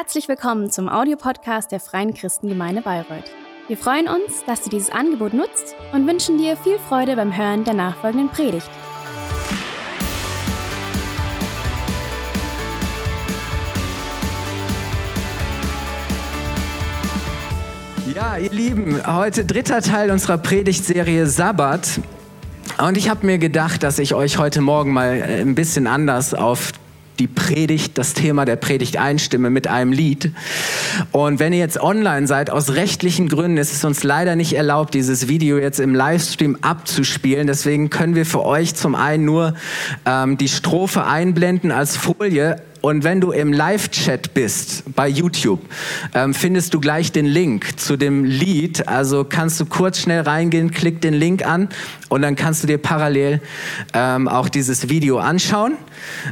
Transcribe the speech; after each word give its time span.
Herzlich 0.00 0.28
willkommen 0.28 0.70
zum 0.70 0.88
Audiopodcast 0.88 1.72
der 1.72 1.80
Freien 1.80 2.14
Christengemeinde 2.14 2.82
Bayreuth. 2.82 3.24
Wir 3.66 3.76
freuen 3.76 4.06
uns, 4.06 4.44
dass 4.46 4.62
du 4.62 4.70
dieses 4.70 4.90
Angebot 4.90 5.34
nutzt 5.34 5.74
und 5.92 6.06
wünschen 6.06 6.38
dir 6.38 6.56
viel 6.56 6.78
Freude 6.78 7.16
beim 7.16 7.36
Hören 7.36 7.64
der 7.64 7.74
nachfolgenden 7.74 8.28
Predigt. 8.28 8.70
Ja, 18.14 18.36
ihr 18.36 18.50
Lieben, 18.50 19.04
heute 19.04 19.44
dritter 19.44 19.82
Teil 19.82 20.12
unserer 20.12 20.38
Predigtserie 20.38 21.26
Sabbat. 21.26 22.00
Und 22.80 22.96
ich 22.96 23.08
habe 23.08 23.26
mir 23.26 23.38
gedacht, 23.38 23.82
dass 23.82 23.98
ich 23.98 24.14
euch 24.14 24.38
heute 24.38 24.60
Morgen 24.60 24.92
mal 24.92 25.16
äh, 25.16 25.40
ein 25.40 25.56
bisschen 25.56 25.88
anders 25.88 26.34
auf 26.34 26.70
die 27.18 27.26
Predigt, 27.26 27.98
das 27.98 28.14
Thema 28.14 28.44
der 28.44 28.56
Predigt 28.56 28.96
einstimme 28.96 29.50
mit 29.50 29.66
einem 29.66 29.92
Lied. 29.92 30.32
Und 31.12 31.38
wenn 31.40 31.52
ihr 31.52 31.58
jetzt 31.58 31.80
online 31.80 32.26
seid, 32.26 32.50
aus 32.50 32.74
rechtlichen 32.74 33.28
Gründen 33.28 33.56
ist 33.56 33.72
es 33.72 33.84
uns 33.84 34.04
leider 34.04 34.36
nicht 34.36 34.52
erlaubt, 34.52 34.94
dieses 34.94 35.28
Video 35.28 35.58
jetzt 35.58 35.80
im 35.80 35.94
Livestream 35.94 36.58
abzuspielen. 36.60 37.46
Deswegen 37.46 37.90
können 37.90 38.14
wir 38.14 38.26
für 38.26 38.44
euch 38.44 38.74
zum 38.74 38.94
einen 38.94 39.24
nur 39.24 39.54
ähm, 40.06 40.38
die 40.38 40.48
Strophe 40.48 41.04
einblenden 41.04 41.72
als 41.72 41.96
Folie, 41.96 42.62
und 42.80 43.04
wenn 43.04 43.20
du 43.20 43.32
im 43.32 43.52
Live-Chat 43.52 44.34
bist 44.34 44.84
bei 44.94 45.08
YouTube, 45.08 45.60
ähm, 46.14 46.34
findest 46.34 46.74
du 46.74 46.80
gleich 46.80 47.12
den 47.12 47.26
Link 47.26 47.78
zu 47.78 47.96
dem 47.96 48.24
Lied. 48.24 48.88
Also 48.88 49.24
kannst 49.24 49.58
du 49.60 49.66
kurz 49.66 49.98
schnell 49.98 50.22
reingehen, 50.22 50.70
klick 50.70 51.00
den 51.00 51.14
Link 51.14 51.44
an 51.44 51.68
und 52.08 52.22
dann 52.22 52.36
kannst 52.36 52.62
du 52.62 52.66
dir 52.66 52.78
parallel 52.78 53.40
ähm, 53.94 54.28
auch 54.28 54.48
dieses 54.48 54.88
Video 54.88 55.18
anschauen. 55.18 55.76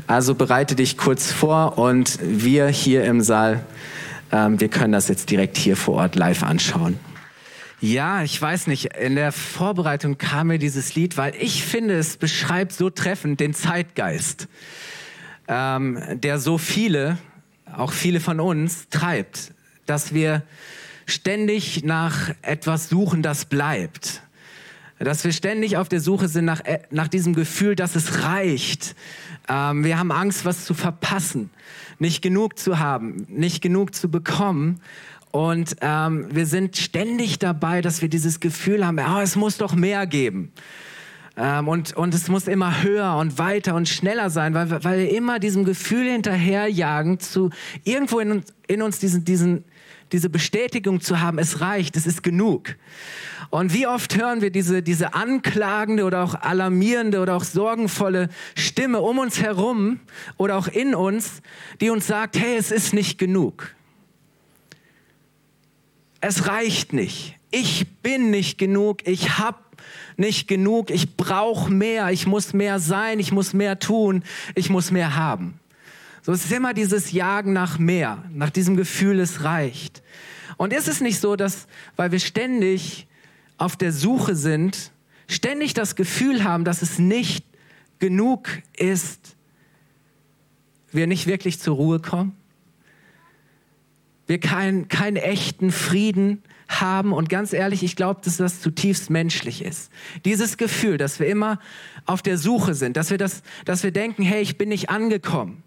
Also 0.06 0.34
bereite 0.34 0.74
dich 0.76 0.96
kurz 0.96 1.32
vor 1.32 1.78
und 1.78 2.18
wir 2.22 2.68
hier 2.68 3.04
im 3.04 3.20
Saal, 3.20 3.64
ähm, 4.32 4.60
wir 4.60 4.68
können 4.68 4.92
das 4.92 5.08
jetzt 5.08 5.30
direkt 5.30 5.56
hier 5.56 5.76
vor 5.76 5.96
Ort 5.96 6.14
live 6.14 6.42
anschauen. 6.42 6.98
Ja, 7.80 8.22
ich 8.22 8.40
weiß 8.40 8.68
nicht. 8.68 8.96
In 8.96 9.16
der 9.16 9.32
Vorbereitung 9.32 10.16
kam 10.16 10.46
mir 10.46 10.58
dieses 10.58 10.94
Lied, 10.94 11.18
weil 11.18 11.34
ich 11.38 11.62
finde, 11.62 11.98
es 11.98 12.16
beschreibt 12.16 12.72
so 12.72 12.88
treffend 12.88 13.38
den 13.38 13.52
Zeitgeist 13.52 14.48
ähm, 15.48 16.00
der 16.14 16.38
so 16.38 16.58
viele, 16.58 17.18
auch 17.72 17.92
viele 17.92 18.20
von 18.20 18.40
uns, 18.40 18.88
treibt, 18.88 19.52
dass 19.86 20.12
wir 20.14 20.42
ständig 21.06 21.84
nach 21.84 22.30
etwas 22.42 22.88
suchen, 22.88 23.22
das 23.22 23.44
bleibt. 23.44 24.22
Dass 24.98 25.24
wir 25.24 25.32
ständig 25.32 25.76
auf 25.76 25.88
der 25.88 26.00
Suche 26.00 26.28
sind 26.28 26.46
nach, 26.46 26.64
äh, 26.64 26.80
nach 26.90 27.08
diesem 27.08 27.34
Gefühl, 27.34 27.76
dass 27.76 27.96
es 27.96 28.24
reicht. 28.24 28.96
Ähm, 29.48 29.84
wir 29.84 29.98
haben 29.98 30.10
Angst, 30.10 30.44
was 30.44 30.64
zu 30.64 30.74
verpassen, 30.74 31.50
nicht 31.98 32.22
genug 32.22 32.58
zu 32.58 32.78
haben, 32.78 33.26
nicht 33.28 33.62
genug 33.62 33.94
zu 33.94 34.10
bekommen. 34.10 34.80
Und 35.30 35.76
ähm, 35.82 36.26
wir 36.30 36.46
sind 36.46 36.76
ständig 36.78 37.38
dabei, 37.38 37.82
dass 37.82 38.00
wir 38.00 38.08
dieses 38.08 38.40
Gefühl 38.40 38.86
haben, 38.86 38.98
oh, 38.98 39.20
es 39.20 39.36
muss 39.36 39.58
doch 39.58 39.74
mehr 39.74 40.06
geben. 40.06 40.50
Ähm, 41.36 41.68
und, 41.68 41.94
und 41.94 42.14
es 42.14 42.28
muss 42.28 42.48
immer 42.48 42.82
höher 42.82 43.16
und 43.16 43.38
weiter 43.38 43.74
und 43.74 43.88
schneller 43.88 44.30
sein, 44.30 44.54
weil, 44.54 44.70
weil 44.84 44.98
wir 45.00 45.14
immer 45.14 45.38
diesem 45.38 45.64
Gefühl 45.64 46.10
hinterherjagen, 46.10 47.20
zu 47.20 47.50
irgendwo 47.84 48.20
in 48.20 48.32
uns, 48.32 48.54
in 48.66 48.80
uns 48.80 48.98
diesen, 48.98 49.24
diesen, 49.24 49.64
diese 50.12 50.30
Bestätigung 50.30 51.00
zu 51.00 51.20
haben, 51.20 51.38
es 51.38 51.60
reicht, 51.60 51.96
es 51.96 52.06
ist 52.06 52.22
genug. 52.22 52.76
Und 53.50 53.74
wie 53.74 53.86
oft 53.86 54.16
hören 54.16 54.40
wir 54.40 54.50
diese, 54.50 54.82
diese 54.82 55.14
anklagende 55.14 56.04
oder 56.04 56.24
auch 56.24 56.34
alarmierende 56.34 57.20
oder 57.20 57.36
auch 57.36 57.44
sorgenvolle 57.44 58.28
Stimme 58.54 59.00
um 59.00 59.18
uns 59.18 59.40
herum 59.40 60.00
oder 60.38 60.56
auch 60.56 60.68
in 60.68 60.94
uns, 60.94 61.42
die 61.80 61.90
uns 61.90 62.06
sagt, 62.06 62.38
hey, 62.38 62.56
es 62.56 62.70
ist 62.70 62.94
nicht 62.94 63.18
genug. 63.18 63.74
Es 66.20 66.48
reicht 66.48 66.92
nicht. 66.92 67.38
Ich 67.50 67.86
bin 68.02 68.30
nicht 68.30 68.58
genug. 68.58 69.06
Ich 69.06 69.38
habe 69.38 69.58
nicht 70.16 70.48
genug, 70.48 70.90
ich 70.90 71.16
brauche 71.16 71.70
mehr, 71.70 72.10
ich 72.10 72.26
muss 72.26 72.52
mehr 72.52 72.78
sein, 72.78 73.18
ich 73.18 73.32
muss 73.32 73.52
mehr 73.52 73.78
tun, 73.78 74.22
ich 74.54 74.70
muss 74.70 74.90
mehr 74.90 75.16
haben. 75.16 75.58
So 76.22 76.32
es 76.32 76.44
ist 76.44 76.52
immer 76.52 76.74
dieses 76.74 77.12
Jagen 77.12 77.52
nach 77.52 77.78
mehr, 77.78 78.24
nach 78.32 78.50
diesem 78.50 78.76
Gefühl, 78.76 79.20
es 79.20 79.44
reicht. 79.44 80.02
Und 80.56 80.72
ist 80.72 80.88
es 80.88 81.00
nicht 81.00 81.20
so, 81.20 81.36
dass, 81.36 81.66
weil 81.96 82.12
wir 82.12 82.18
ständig 82.18 83.06
auf 83.58 83.76
der 83.76 83.92
Suche 83.92 84.34
sind, 84.34 84.90
ständig 85.28 85.74
das 85.74 85.96
Gefühl 85.96 86.44
haben, 86.44 86.64
dass 86.64 86.82
es 86.82 86.98
nicht 86.98 87.44
genug 87.98 88.48
ist, 88.76 89.36
wir 90.92 91.06
nicht 91.06 91.26
wirklich 91.26 91.60
zur 91.60 91.76
Ruhe 91.76 92.00
kommen? 92.00 92.36
Wir 94.26 94.40
keinen 94.40 94.88
keinen 94.88 95.16
echten 95.16 95.70
Frieden 95.70 96.42
haben. 96.68 97.12
Und 97.12 97.28
ganz 97.28 97.52
ehrlich, 97.52 97.82
ich 97.82 97.96
glaube, 97.96 98.20
dass 98.24 98.36
das 98.36 98.60
zutiefst 98.60 99.10
menschlich 99.10 99.62
ist. 99.62 99.90
Dieses 100.24 100.56
Gefühl, 100.56 100.98
dass 100.98 101.20
wir 101.20 101.26
immer 101.26 101.60
auf 102.04 102.22
der 102.22 102.38
Suche 102.38 102.74
sind, 102.74 102.96
dass 102.96 103.10
wir, 103.10 103.18
das, 103.18 103.42
dass 103.64 103.82
wir 103.82 103.90
denken, 103.90 104.22
hey, 104.22 104.42
ich 104.42 104.58
bin 104.58 104.68
nicht 104.68 104.90
angekommen. 104.90 105.62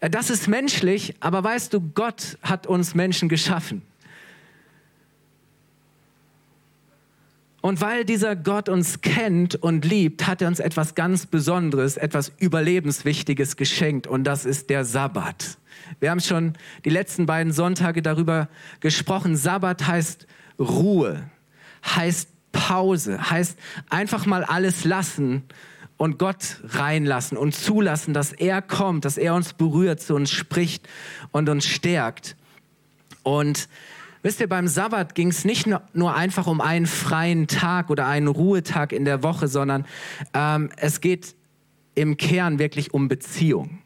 Äh, 0.00 0.10
das 0.10 0.30
ist 0.30 0.48
menschlich, 0.48 1.14
aber 1.20 1.42
weißt 1.42 1.72
du, 1.72 1.80
Gott 1.80 2.38
hat 2.42 2.66
uns 2.66 2.94
Menschen 2.94 3.28
geschaffen. 3.28 3.82
Und 7.62 7.80
weil 7.80 8.04
dieser 8.04 8.34
Gott 8.34 8.68
uns 8.68 9.02
kennt 9.02 9.54
und 9.54 9.84
liebt, 9.84 10.26
hat 10.26 10.42
er 10.42 10.48
uns 10.48 10.58
etwas 10.58 10.96
ganz 10.96 11.26
Besonderes, 11.26 11.96
etwas 11.96 12.32
Überlebenswichtiges 12.38 13.56
geschenkt 13.56 14.08
und 14.08 14.24
das 14.24 14.44
ist 14.44 14.68
der 14.68 14.84
Sabbat. 14.84 15.58
Wir 16.00 16.10
haben 16.10 16.20
schon 16.20 16.54
die 16.84 16.90
letzten 16.90 17.26
beiden 17.26 17.52
Sonntage 17.52 18.02
darüber 18.02 18.48
gesprochen. 18.80 19.36
Sabbat 19.36 19.86
heißt 19.86 20.26
Ruhe, 20.58 21.22
heißt 21.84 22.28
Pause, 22.52 23.30
heißt 23.30 23.58
einfach 23.88 24.26
mal 24.26 24.44
alles 24.44 24.84
lassen 24.84 25.44
und 25.96 26.18
Gott 26.18 26.60
reinlassen 26.64 27.38
und 27.38 27.54
zulassen, 27.54 28.14
dass 28.14 28.32
er 28.32 28.60
kommt, 28.60 29.04
dass 29.04 29.16
er 29.16 29.34
uns 29.34 29.52
berührt, 29.52 30.00
zu 30.00 30.14
uns 30.14 30.30
spricht 30.30 30.88
und 31.30 31.48
uns 31.48 31.64
stärkt. 31.64 32.36
Und 33.22 33.68
wisst 34.22 34.40
ihr, 34.40 34.48
beim 34.48 34.68
Sabbat 34.68 35.14
ging 35.14 35.28
es 35.28 35.44
nicht 35.44 35.68
nur 35.92 36.14
einfach 36.14 36.46
um 36.46 36.60
einen 36.60 36.86
freien 36.86 37.46
Tag 37.46 37.88
oder 37.88 38.06
einen 38.06 38.28
Ruhetag 38.28 38.92
in 38.92 39.04
der 39.04 39.22
Woche, 39.22 39.48
sondern 39.48 39.86
ähm, 40.34 40.70
es 40.76 41.00
geht 41.00 41.34
im 41.94 42.16
Kern 42.16 42.58
wirklich 42.58 42.94
um 42.94 43.08
Beziehung. 43.08 43.81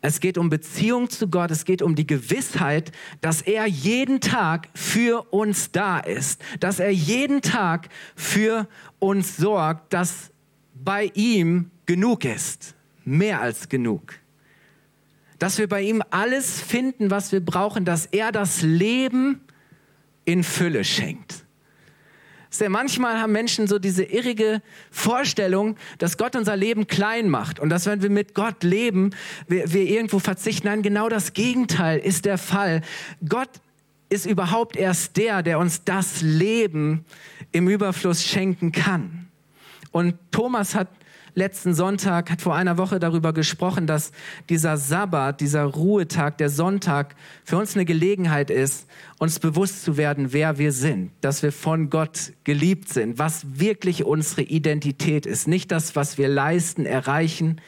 Es 0.00 0.20
geht 0.20 0.38
um 0.38 0.48
Beziehung 0.48 1.10
zu 1.10 1.28
Gott. 1.28 1.50
Es 1.50 1.64
geht 1.64 1.82
um 1.82 1.94
die 1.94 2.06
Gewissheit, 2.06 2.92
dass 3.20 3.42
er 3.42 3.66
jeden 3.66 4.20
Tag 4.20 4.68
für 4.74 5.32
uns 5.32 5.72
da 5.72 5.98
ist. 5.98 6.40
Dass 6.60 6.78
er 6.78 6.90
jeden 6.90 7.42
Tag 7.42 7.88
für 8.14 8.68
uns 9.00 9.36
sorgt, 9.36 9.92
dass 9.92 10.30
bei 10.74 11.10
ihm 11.14 11.70
genug 11.86 12.24
ist. 12.24 12.76
Mehr 13.04 13.40
als 13.40 13.68
genug. 13.68 14.14
Dass 15.40 15.58
wir 15.58 15.68
bei 15.68 15.82
ihm 15.82 16.02
alles 16.10 16.60
finden, 16.60 17.10
was 17.10 17.32
wir 17.32 17.40
brauchen. 17.44 17.84
Dass 17.84 18.06
er 18.06 18.30
das 18.30 18.62
Leben 18.62 19.40
in 20.24 20.44
Fülle 20.44 20.84
schenkt. 20.84 21.44
Sehr 22.50 22.70
manchmal 22.70 23.20
haben 23.20 23.32
Menschen 23.32 23.66
so 23.66 23.78
diese 23.78 24.04
irrige 24.04 24.62
Vorstellung, 24.90 25.76
dass 25.98 26.16
Gott 26.16 26.34
unser 26.34 26.56
Leben 26.56 26.86
klein 26.86 27.28
macht 27.28 27.60
und 27.60 27.68
dass 27.68 27.86
wenn 27.86 28.02
wir 28.02 28.10
mit 28.10 28.34
Gott 28.34 28.62
leben, 28.62 29.10
wir, 29.46 29.72
wir 29.72 29.82
irgendwo 29.82 30.18
verzichten. 30.18 30.66
Nein, 30.66 30.82
genau 30.82 31.08
das 31.08 31.34
Gegenteil 31.34 31.98
ist 31.98 32.24
der 32.24 32.38
Fall. 32.38 32.80
Gott 33.28 33.50
ist 34.08 34.26
überhaupt 34.26 34.76
erst 34.76 35.16
der, 35.16 35.42
der 35.42 35.58
uns 35.58 35.84
das 35.84 36.22
Leben 36.22 37.04
im 37.52 37.68
Überfluss 37.68 38.24
schenken 38.24 38.72
kann. 38.72 39.27
Und 39.92 40.14
Thomas 40.30 40.74
hat 40.74 40.88
letzten 41.38 41.72
Sonntag, 41.72 42.30
hat 42.30 42.42
vor 42.42 42.54
einer 42.54 42.76
Woche 42.76 42.98
darüber 42.98 43.32
gesprochen, 43.32 43.86
dass 43.86 44.12
dieser 44.48 44.76
Sabbat, 44.76 45.40
dieser 45.40 45.64
Ruhetag, 45.64 46.36
der 46.38 46.50
Sonntag 46.50 47.14
für 47.44 47.56
uns 47.56 47.74
eine 47.74 47.84
Gelegenheit 47.84 48.50
ist, 48.50 48.86
uns 49.18 49.38
bewusst 49.38 49.84
zu 49.84 49.96
werden, 49.96 50.32
wer 50.32 50.58
wir 50.58 50.72
sind, 50.72 51.12
dass 51.20 51.42
wir 51.42 51.52
von 51.52 51.90
Gott 51.90 52.32
geliebt 52.44 52.88
sind, 52.88 53.18
was 53.18 53.58
wirklich 53.58 54.04
unsere 54.04 54.42
Identität 54.42 55.26
ist. 55.26 55.48
Nicht 55.48 55.70
das, 55.70 55.96
was 55.96 56.18
wir 56.18 56.28
leisten, 56.28 56.84
erreichen, 56.84 57.60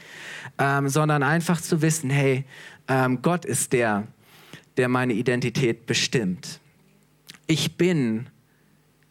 ähm, 0.58 0.88
sondern 0.88 1.22
einfach 1.22 1.60
zu 1.60 1.80
wissen, 1.80 2.10
hey, 2.10 2.44
ähm, 2.88 3.22
Gott 3.22 3.44
ist 3.44 3.72
der, 3.72 4.06
der 4.76 4.88
meine 4.88 5.12
Identität 5.12 5.86
bestimmt. 5.86 6.60
Ich 7.46 7.76
bin 7.76 8.26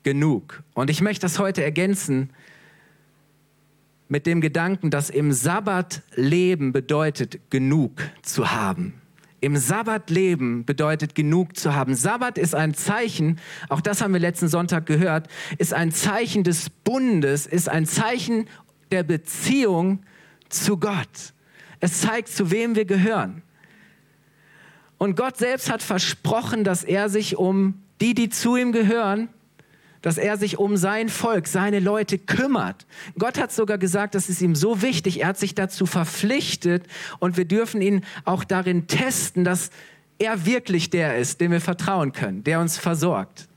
genug. 0.04 0.64
Und 0.74 0.90
ich 0.90 1.02
möchte 1.02 1.22
das 1.22 1.40
heute 1.40 1.64
ergänzen 1.64 2.30
mit 4.10 4.26
dem 4.26 4.42
Gedanken, 4.42 4.90
dass 4.90 5.10
im 5.10 5.32
Sabbat 5.32 6.02
leben 6.16 6.74
bedeutet, 6.74 7.40
genug 7.50 8.02
zu 8.24 8.52
haben. 8.52 8.96
Im 9.40 9.56
Sabbat 9.56 10.10
leben 10.10 10.66
bedeutet 10.66 11.16
genug 11.16 11.56
zu 11.56 11.74
haben. 11.74 11.96
Sabbat 11.96 12.38
ist 12.38 12.56
ein 12.56 12.74
Zeichen, 12.74 13.40
auch 13.70 13.80
das 13.80 14.02
haben 14.02 14.12
wir 14.12 14.20
letzten 14.20 14.50
Sonntag 14.50 14.86
gehört, 14.86 15.30
ist 15.58 15.74
ein 15.74 15.94
Zeichen 15.94 16.44
des 16.44 16.70
Bundes, 16.70 17.46
ist 17.46 17.70
ein 17.70 17.86
Zeichen 17.86 18.48
der 18.92 19.04
Beziehung 19.04 20.00
zu 20.50 20.78
Gott. 20.78 21.34
Es 21.80 22.02
zeigt, 22.02 22.28
zu 22.28 22.52
wem 22.52 22.76
wir 22.76 22.86
gehören. 22.86 23.44
Und 24.98 25.16
Gott 25.16 25.38
selbst 25.38 25.72
hat 25.72 25.82
versprochen, 25.82 26.66
dass 26.66 26.84
er 26.84 27.08
sich 27.08 27.38
um 27.38 27.82
die, 28.02 28.14
die 28.14 28.30
zu 28.30 28.58
ihm 28.58 28.74
gehören, 28.74 29.30
dass 30.02 30.18
er 30.18 30.38
sich 30.38 30.58
um 30.58 30.78
sein 30.78 31.10
Volk, 31.10 31.48
seine 31.48 31.80
Leute 31.80 32.18
kümmert. 32.18 32.86
Gott 33.18 33.40
hat 33.40 33.52
sogar 33.52 33.78
gesagt, 33.78 34.16
das 34.16 34.30
ist 34.30 34.42
ihm 34.42 34.56
so 34.56 34.82
wichtig. 34.82 35.22
Er 35.22 35.28
hat 35.28 35.38
sich 35.38 35.56
dazu 35.56 35.86
verpflichtet 35.86 36.86
und 37.20 37.38
wir 37.38 37.46
dürfen 37.46 37.82
ihn 37.82 38.06
auch 38.26 38.44
darin 38.44 38.88
testen, 38.88 39.44
dass 39.44 39.72
er 40.18 40.46
wirklich 40.46 40.90
der 40.90 41.18
ist, 41.18 41.42
dem 41.42 41.52
wir 41.52 41.62
vertrauen 41.62 42.14
können, 42.14 42.44
der 42.44 42.60
uns 42.60 42.78
versorgt. 42.78 43.48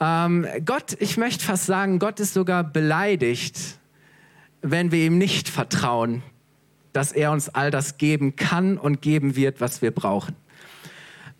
Ähm, 0.00 0.46
Gott, 0.64 0.96
ich 1.00 1.16
möchte 1.16 1.44
fast 1.44 1.66
sagen, 1.66 1.98
Gott 1.98 2.20
ist 2.20 2.34
sogar 2.34 2.64
beleidigt, 2.64 3.58
wenn 4.62 4.92
wir 4.92 5.06
ihm 5.06 5.18
nicht 5.18 5.48
vertrauen, 5.48 6.22
dass 6.92 7.12
er 7.12 7.30
uns 7.30 7.48
all 7.48 7.70
das 7.70 7.98
geben 7.98 8.36
kann 8.36 8.78
und 8.78 9.02
geben 9.02 9.36
wird, 9.36 9.60
was 9.60 9.82
wir 9.82 9.90
brauchen. 9.90 10.34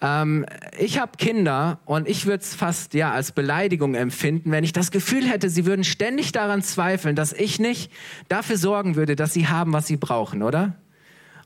Ähm, 0.00 0.44
ich 0.78 0.98
habe 0.98 1.12
Kinder 1.16 1.78
und 1.84 2.08
ich 2.08 2.26
würde 2.26 2.43
es 2.43 2.54
fast 2.54 2.94
ja 2.94 3.12
als 3.12 3.32
Beleidigung 3.32 3.94
empfinden, 3.94 4.50
wenn 4.50 4.64
ich 4.64 4.72
das 4.72 4.90
Gefühl 4.90 5.26
hätte, 5.26 5.48
sie 5.48 5.64
würden 5.64 5.84
ständig 5.84 6.32
daran 6.32 6.62
zweifeln, 6.62 7.16
dass 7.16 7.32
ich 7.32 7.58
nicht 7.58 7.90
dafür 8.28 8.58
sorgen 8.58 8.96
würde, 8.96 9.16
dass 9.16 9.32
sie 9.32 9.48
haben, 9.48 9.72
was 9.72 9.87
sie 9.87 9.96
brauchen, 9.96 10.43
oder? 10.43 10.75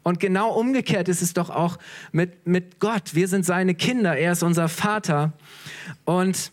Und 0.02 0.18
genau 0.18 0.52
umgekehrt 0.52 1.08
ist 1.08 1.20
es 1.20 1.34
doch 1.34 1.50
auch 1.50 1.78
mit, 2.10 2.46
mit 2.46 2.80
Gott. 2.80 3.14
Wir 3.14 3.28
sind 3.28 3.44
seine 3.44 3.74
Kinder, 3.74 4.16
er 4.16 4.32
ist 4.32 4.42
unser 4.42 4.68
Vater. 4.68 5.32
Und 6.04 6.52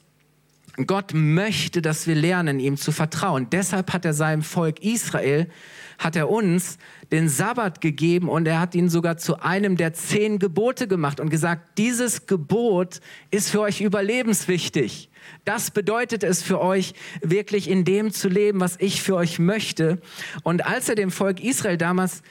Gott 0.85 1.13
möchte, 1.13 1.81
dass 1.81 2.05
wir 2.05 2.13
lernen, 2.13 2.59
ihm 2.59 2.77
zu 2.77 2.91
vertrauen. 2.91 3.49
Deshalb 3.49 3.93
hat 3.93 4.05
er 4.05 4.13
seinem 4.13 4.43
Volk 4.43 4.83
Israel, 4.83 5.49
hat 5.97 6.15
er 6.15 6.29
uns 6.29 6.77
den 7.11 7.29
Sabbat 7.29 7.81
gegeben 7.81 8.29
und 8.29 8.47
er 8.47 8.59
hat 8.59 8.75
ihn 8.75 8.89
sogar 8.89 9.17
zu 9.17 9.41
einem 9.41 9.75
der 9.75 9.93
zehn 9.93 10.37
Gebote 10.37 10.87
gemacht 10.87 11.19
und 11.19 11.29
gesagt, 11.29 11.79
dieses 11.79 12.27
Gebot 12.27 12.99
ist 13.31 13.49
für 13.49 13.61
euch 13.61 13.81
überlebenswichtig. 13.81 15.09
Das 15.45 15.71
bedeutet 15.71 16.23
es 16.23 16.43
für 16.43 16.61
euch, 16.61 16.93
wirklich 17.21 17.69
in 17.69 17.83
dem 17.83 18.11
zu 18.11 18.29
leben, 18.29 18.59
was 18.59 18.75
ich 18.79 19.01
für 19.01 19.15
euch 19.15 19.39
möchte. 19.39 19.99
Und 20.43 20.65
als 20.65 20.89
er 20.89 20.95
dem 20.95 21.09
Volk 21.09 21.43
Israel 21.43 21.77
damals 21.77 22.21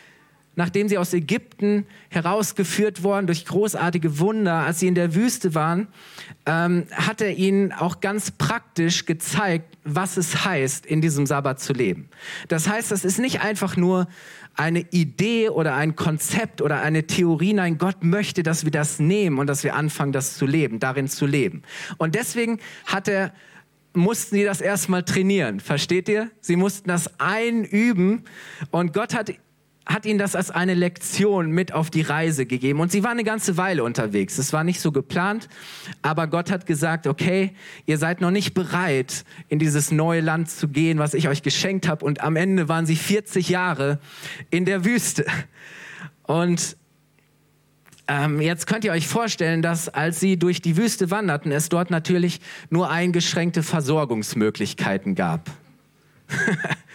nachdem 0.56 0.88
sie 0.88 0.98
aus 0.98 1.12
Ägypten 1.12 1.86
herausgeführt 2.08 3.02
worden 3.04 3.26
durch 3.26 3.44
großartige 3.44 4.18
Wunder, 4.18 4.54
als 4.54 4.80
sie 4.80 4.88
in 4.88 4.94
der 4.94 5.14
Wüste 5.14 5.54
waren, 5.54 5.86
ähm, 6.46 6.86
hat 6.90 7.20
er 7.20 7.34
ihnen 7.36 7.72
auch 7.72 8.00
ganz 8.00 8.32
praktisch 8.32 9.04
gezeigt, 9.04 9.76
was 9.84 10.16
es 10.16 10.44
heißt, 10.44 10.86
in 10.86 11.00
diesem 11.00 11.26
Sabbat 11.26 11.60
zu 11.60 11.72
leben. 11.72 12.08
Das 12.48 12.68
heißt, 12.68 12.90
das 12.90 13.04
ist 13.04 13.18
nicht 13.18 13.42
einfach 13.42 13.76
nur 13.76 14.08
eine 14.54 14.80
Idee 14.90 15.50
oder 15.50 15.74
ein 15.74 15.94
Konzept 15.94 16.62
oder 16.62 16.80
eine 16.80 17.06
Theorie. 17.06 17.52
Nein, 17.52 17.76
Gott 17.76 18.02
möchte, 18.02 18.42
dass 18.42 18.64
wir 18.64 18.70
das 18.70 18.98
nehmen 18.98 19.38
und 19.38 19.46
dass 19.46 19.62
wir 19.62 19.74
anfangen, 19.74 20.12
das 20.12 20.36
zu 20.36 20.46
leben, 20.46 20.80
darin 20.80 21.08
zu 21.08 21.26
leben. 21.26 21.62
Und 21.98 22.14
deswegen 22.14 22.58
hat 22.86 23.06
er 23.06 23.32
mussten 23.92 24.36
sie 24.36 24.44
das 24.44 24.60
erstmal 24.60 25.02
trainieren. 25.02 25.58
Versteht 25.58 26.08
ihr? 26.08 26.30
Sie 26.40 26.56
mussten 26.56 26.88
das 26.88 27.18
einüben 27.18 28.24
und 28.70 28.92
Gott 28.92 29.14
hat 29.14 29.32
hat 29.86 30.04
ihnen 30.04 30.18
das 30.18 30.34
als 30.34 30.50
eine 30.50 30.74
Lektion 30.74 31.50
mit 31.52 31.72
auf 31.72 31.90
die 31.90 32.02
Reise 32.02 32.44
gegeben. 32.44 32.80
Und 32.80 32.90
sie 32.90 33.04
waren 33.04 33.12
eine 33.12 33.24
ganze 33.24 33.56
Weile 33.56 33.84
unterwegs. 33.84 34.36
Es 34.36 34.52
war 34.52 34.64
nicht 34.64 34.80
so 34.80 34.90
geplant, 34.90 35.48
aber 36.02 36.26
Gott 36.26 36.50
hat 36.50 36.66
gesagt, 36.66 37.06
okay, 37.06 37.52
ihr 37.86 37.96
seid 37.96 38.20
noch 38.20 38.32
nicht 38.32 38.52
bereit, 38.52 39.24
in 39.48 39.60
dieses 39.60 39.92
neue 39.92 40.20
Land 40.20 40.50
zu 40.50 40.68
gehen, 40.68 40.98
was 40.98 41.14
ich 41.14 41.28
euch 41.28 41.42
geschenkt 41.42 41.86
habe. 41.86 42.04
Und 42.04 42.20
am 42.20 42.34
Ende 42.34 42.68
waren 42.68 42.84
sie 42.84 42.96
40 42.96 43.48
Jahre 43.48 44.00
in 44.50 44.64
der 44.64 44.84
Wüste. 44.84 45.24
Und 46.24 46.76
ähm, 48.08 48.40
jetzt 48.40 48.66
könnt 48.66 48.84
ihr 48.84 48.92
euch 48.92 49.06
vorstellen, 49.06 49.62
dass 49.62 49.88
als 49.88 50.18
sie 50.18 50.36
durch 50.36 50.60
die 50.60 50.76
Wüste 50.76 51.10
wanderten, 51.12 51.52
es 51.52 51.68
dort 51.68 51.90
natürlich 51.90 52.40
nur 52.70 52.90
eingeschränkte 52.90 53.62
Versorgungsmöglichkeiten 53.62 55.14
gab. 55.14 55.48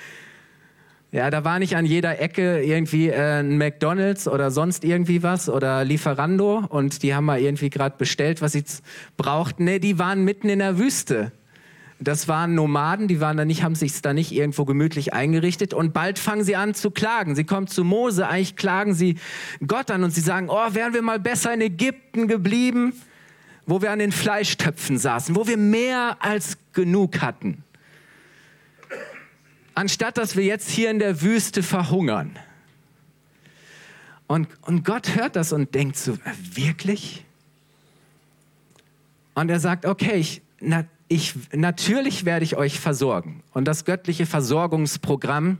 Ja, 1.14 1.30
da 1.30 1.44
war 1.44 1.60
nicht 1.60 1.76
an 1.76 1.86
jeder 1.86 2.22
Ecke 2.22 2.64
irgendwie 2.64 3.10
äh, 3.10 3.42
ein 3.42 3.58
McDonald's 3.58 4.30
oder 4.30 4.50
sonst 4.50 4.86
irgendwie 4.86 5.24
was 5.24 5.50
oder 5.50 5.84
Lieferando 5.84 6.64
und 6.70 7.04
die 7.04 7.14
haben 7.14 7.26
mal 7.26 7.42
irgendwie 7.42 7.70
gerade 7.70 7.96
bestellt, 7.98 8.42
was 8.42 8.54
sie 8.54 8.64
brauchten. 9.18 9.66
Nee, 9.66 9.80
die 9.80 10.00
waren 10.00 10.24
mitten 10.24 10.48
in 10.48 10.60
der 10.60 10.78
Wüste. 10.78 11.34
Das 12.00 12.30
waren 12.30 12.56
Nomaden, 12.56 13.10
die 13.10 13.20
waren 13.20 13.36
da 13.36 13.44
nicht, 13.44 13.62
haben 13.62 13.76
sich 13.76 14.02
da 14.02 14.14
nicht 14.14 14.32
irgendwo 14.32 14.64
gemütlich 14.64 15.14
eingerichtet 15.14 15.74
und 15.74 15.92
bald 15.92 16.18
fangen 16.18 16.46
sie 16.46 16.56
an 16.56 16.74
zu 16.74 16.92
klagen. 16.92 17.36
Sie 17.36 17.44
kommen 17.44 17.68
zu 17.68 17.84
Mose, 17.84 18.26
eigentlich 18.26 18.56
klagen 18.56 18.94
sie 18.94 19.18
Gott 19.68 19.92
an 19.92 20.06
und 20.06 20.12
sie 20.12 20.22
sagen, 20.22 20.48
oh, 20.50 20.74
wären 20.74 20.94
wir 20.94 21.02
mal 21.02 21.20
besser 21.20 21.54
in 21.54 21.60
Ägypten 21.60 22.30
geblieben, 22.30 22.94
wo 23.66 23.82
wir 23.82 23.92
an 23.92 24.00
den 24.00 24.14
Fleischtöpfen 24.14 24.98
saßen, 24.98 25.36
wo 25.36 25.46
wir 25.46 25.58
mehr 25.58 26.16
als 26.22 26.58
genug 26.72 27.22
hatten 27.22 27.66
anstatt 29.74 30.18
dass 30.18 30.36
wir 30.36 30.44
jetzt 30.44 30.70
hier 30.70 30.92
in 30.92 31.00
der 31.00 31.22
Wüste 31.22 31.64
verhungern. 31.64 32.38
Und, 34.28 34.48
und 34.62 34.86
Gott 34.86 35.16
hört 35.16 35.36
das 35.36 35.52
und 35.52 35.76
denkt 35.76 35.98
so, 35.98 36.18
wirklich? 36.54 37.26
Und 39.34 39.50
er 39.50 39.60
sagt, 39.60 39.86
okay, 39.86 40.16
ich, 40.16 40.42
na, 40.60 40.86
ich, 41.08 41.36
natürlich 41.52 42.24
werde 42.24 42.46
ich 42.46 42.56
euch 42.56 42.80
versorgen. 42.80 43.44
Und 43.52 43.66
das 43.66 43.84
göttliche 43.84 44.26
Versorgungsprogramm 44.26 45.58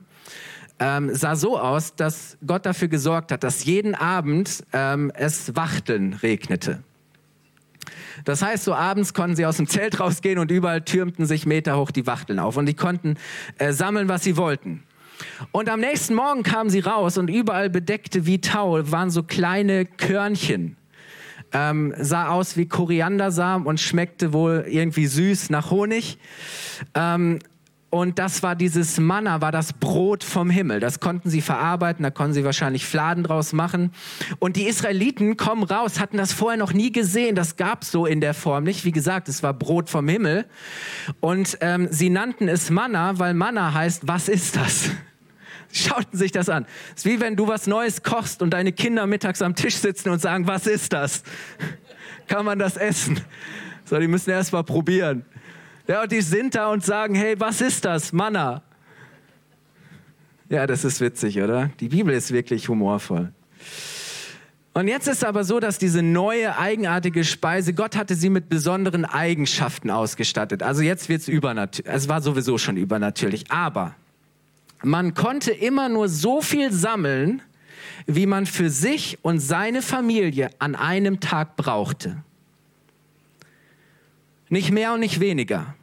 ähm, 0.80 1.14
sah 1.14 1.36
so 1.36 1.60
aus, 1.60 1.96
dass 1.96 2.38
Gott 2.46 2.66
dafür 2.66 2.88
gesorgt 2.88 3.32
hat, 3.32 3.44
dass 3.44 3.66
jeden 3.66 3.94
Abend 3.94 4.64
ähm, 4.72 5.12
es 5.14 5.56
Wachteln 5.56 6.14
regnete. 6.14 6.84
Das 8.26 8.42
heißt, 8.42 8.64
so 8.64 8.74
abends 8.74 9.14
konnten 9.14 9.36
sie 9.36 9.46
aus 9.46 9.58
dem 9.58 9.68
Zelt 9.68 10.00
rausgehen 10.00 10.40
und 10.40 10.52
überall 10.52 10.82
türmten 10.82 11.26
sich 11.26 11.46
Meter 11.46 11.78
hoch 11.78 11.92
die 11.92 12.08
Wachteln 12.08 12.40
auf 12.40 12.58
und 12.58 12.66
die 12.66 12.74
konnten 12.74 13.16
äh, 13.58 13.74
sammeln, 13.74 14.08
was 14.08 14.24
sie 14.24 14.38
wollten. 14.38 14.84
Und 15.52 15.70
am 15.70 15.80
nächsten 15.80 16.16
Morgen 16.16 16.44
kamen 16.44 16.70
sie 16.70 16.80
raus 16.80 17.18
und 17.18 17.30
überall 17.30 17.70
bedeckte 17.70 18.26
wie 18.26 18.42
Tau 18.42 18.80
waren 18.92 19.12
so 19.12 19.24
kleine 19.24 19.86
Körnchen. 19.86 20.78
Ähm, 21.54 21.94
sah 21.98 22.30
aus 22.30 22.56
wie 22.56 22.66
Koriandersamen 22.66 23.68
und 23.68 23.80
schmeckte 23.80 24.32
wohl 24.32 24.66
irgendwie 24.68 25.06
süß 25.06 25.50
nach 25.50 25.70
Honig. 25.70 26.18
Ähm, 26.96 27.40
und 27.92 28.20
das 28.20 28.42
war 28.42 28.56
dieses 28.56 29.00
Manna, 29.02 29.42
war 29.42 29.52
das 29.52 29.74
Brot 29.74 30.24
vom 30.24 30.50
Himmel. 30.50 30.80
Das 30.80 31.02
konnten 31.02 31.30
sie 31.30 31.42
verarbeiten, 31.42 32.04
da 32.04 32.10
konnten 32.10 32.34
sie 32.34 32.46
wahrscheinlich 32.46 32.86
Fladen 32.86 33.26
draus 33.26 33.52
machen. 33.52 33.92
Und 34.40 34.56
die 34.56 34.64
Israeliten 34.64 35.36
kommen 35.36 35.64
raus, 35.64 36.00
hatten 36.00 36.16
das 36.16 36.32
vorher 36.32 36.58
noch 36.58 36.72
nie 36.72 36.94
gesehen. 36.94 37.36
Das 37.36 37.58
gab 37.58 37.84
so 37.84 38.06
in 38.06 38.22
der 38.22 38.34
Form 38.34 38.64
nicht. 38.64 38.86
Wie 38.86 38.94
gesagt, 38.94 39.28
es 39.28 39.44
war 39.44 39.54
Brot 39.54 39.90
vom 39.90 40.08
Himmel. 40.08 40.46
Und 41.20 41.58
ähm, 41.60 41.90
sie 41.92 42.10
nannten 42.10 42.48
es 42.48 42.70
Manna, 42.70 43.20
weil 43.20 43.34
Manna 43.34 43.74
heißt, 43.74 44.08
was 44.08 44.30
ist 44.30 44.56
das? 44.56 44.90
Schauten 45.74 46.18
sich 46.18 46.32
das 46.32 46.48
an. 46.48 46.66
Es 46.96 47.04
ist 47.04 47.06
wie 47.06 47.20
wenn 47.20 47.36
du 47.36 47.50
was 47.50 47.68
Neues 47.68 48.04
kochst 48.04 48.42
und 48.42 48.52
deine 48.52 48.72
Kinder 48.72 49.06
mittags 49.06 49.42
am 49.42 49.54
Tisch 49.54 49.76
sitzen 49.76 50.12
und 50.12 50.22
sagen, 50.22 50.48
was 50.48 50.66
ist 50.66 50.94
das? 50.94 51.24
Kann 52.28 52.46
man 52.46 52.58
das 52.58 52.78
essen? 52.78 53.20
So, 53.84 54.00
die 54.00 54.08
müssen 54.08 54.30
erst 54.30 54.54
mal 54.54 54.64
probieren. 54.64 55.26
Ja, 55.88 56.04
und 56.04 56.12
die 56.12 56.22
sind 56.22 56.56
da 56.56 56.72
und 56.72 56.84
sagen, 56.84 57.16
hey, 57.16 57.40
was 57.40 57.62
ist 57.62 57.86
das? 57.86 58.14
Manna. 58.14 58.62
Ja, 60.50 60.68
das 60.68 60.84
ist 60.84 61.00
witzig, 61.00 61.42
oder? 61.42 61.70
Die 61.80 61.88
Bibel 61.88 62.14
ist 62.14 62.32
wirklich 62.32 62.68
humorvoll. 62.68 63.32
Und 64.74 64.88
jetzt 64.88 65.08
ist 65.08 65.26
aber 65.26 65.44
so, 65.44 65.60
dass 65.60 65.78
diese 65.80 66.02
neue 66.02 66.58
eigenartige 66.58 67.26
Speise, 67.26 67.74
Gott 67.74 67.98
hatte 67.98 68.16
sie 68.16 68.30
mit 68.30 68.48
besonderen 68.48 69.04
Eigenschaften 69.04 69.90
ausgestattet. 69.90 70.64
Also 70.64 70.82
jetzt 70.82 71.10
wird 71.10 71.22
es 71.22 71.28
übernatürlich. 71.28 71.94
Es 71.94 72.08
war 72.08 72.22
sowieso 72.22 72.58
schon 72.58 72.78
übernatürlich. 72.78 73.52
Aber 73.52 73.96
man 74.82 75.14
konnte 75.14 75.52
immer 75.52 75.90
nur 75.90 76.08
so 76.08 76.42
viel 76.42 76.72
sammeln, 76.72 77.42
wie 78.08 78.26
man 78.26 78.46
für 78.46 78.70
sich 78.70 79.20
und 79.24 79.40
seine 79.40 79.82
Familie 79.82 80.50
an 80.60 80.76
einem 80.76 81.20
Tag 81.20 81.58
brauchte. 81.58 82.24
Nicht 84.52 84.70
mehr 84.70 84.94
und 84.94 85.00
nicht 85.00 85.22
weniger. 85.22 85.76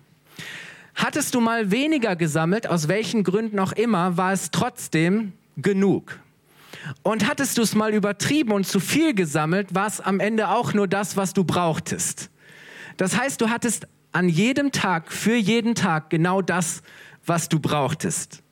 Hattest 0.94 1.34
du 1.34 1.40
mal 1.40 1.70
weniger 1.70 2.16
gesammelt, 2.16 2.66
aus 2.66 2.86
welchen 2.86 3.24
Gründen 3.24 3.58
auch 3.60 3.72
immer, 3.72 4.18
war 4.18 4.34
es 4.34 4.50
trotzdem 4.50 5.32
genug. 5.56 6.20
Und 7.02 7.26
hattest 7.26 7.56
du 7.56 7.62
es 7.62 7.74
mal 7.74 7.94
übertrieben 7.94 8.52
und 8.52 8.66
zu 8.66 8.78
viel 8.78 9.14
gesammelt, 9.14 9.74
war 9.74 9.86
es 9.86 10.02
am 10.02 10.20
Ende 10.20 10.50
auch 10.50 10.74
nur 10.74 10.86
das, 10.86 11.16
was 11.16 11.32
du 11.32 11.44
brauchtest. 11.44 12.28
Das 12.98 13.18
heißt, 13.18 13.40
du 13.40 13.48
hattest 13.48 13.88
an 14.12 14.28
jedem 14.28 14.70
Tag, 14.70 15.12
für 15.12 15.36
jeden 15.36 15.74
Tag 15.74 16.10
genau 16.10 16.42
das, 16.42 16.82
was 17.24 17.48
du 17.48 17.60
brauchtest. 17.60 18.42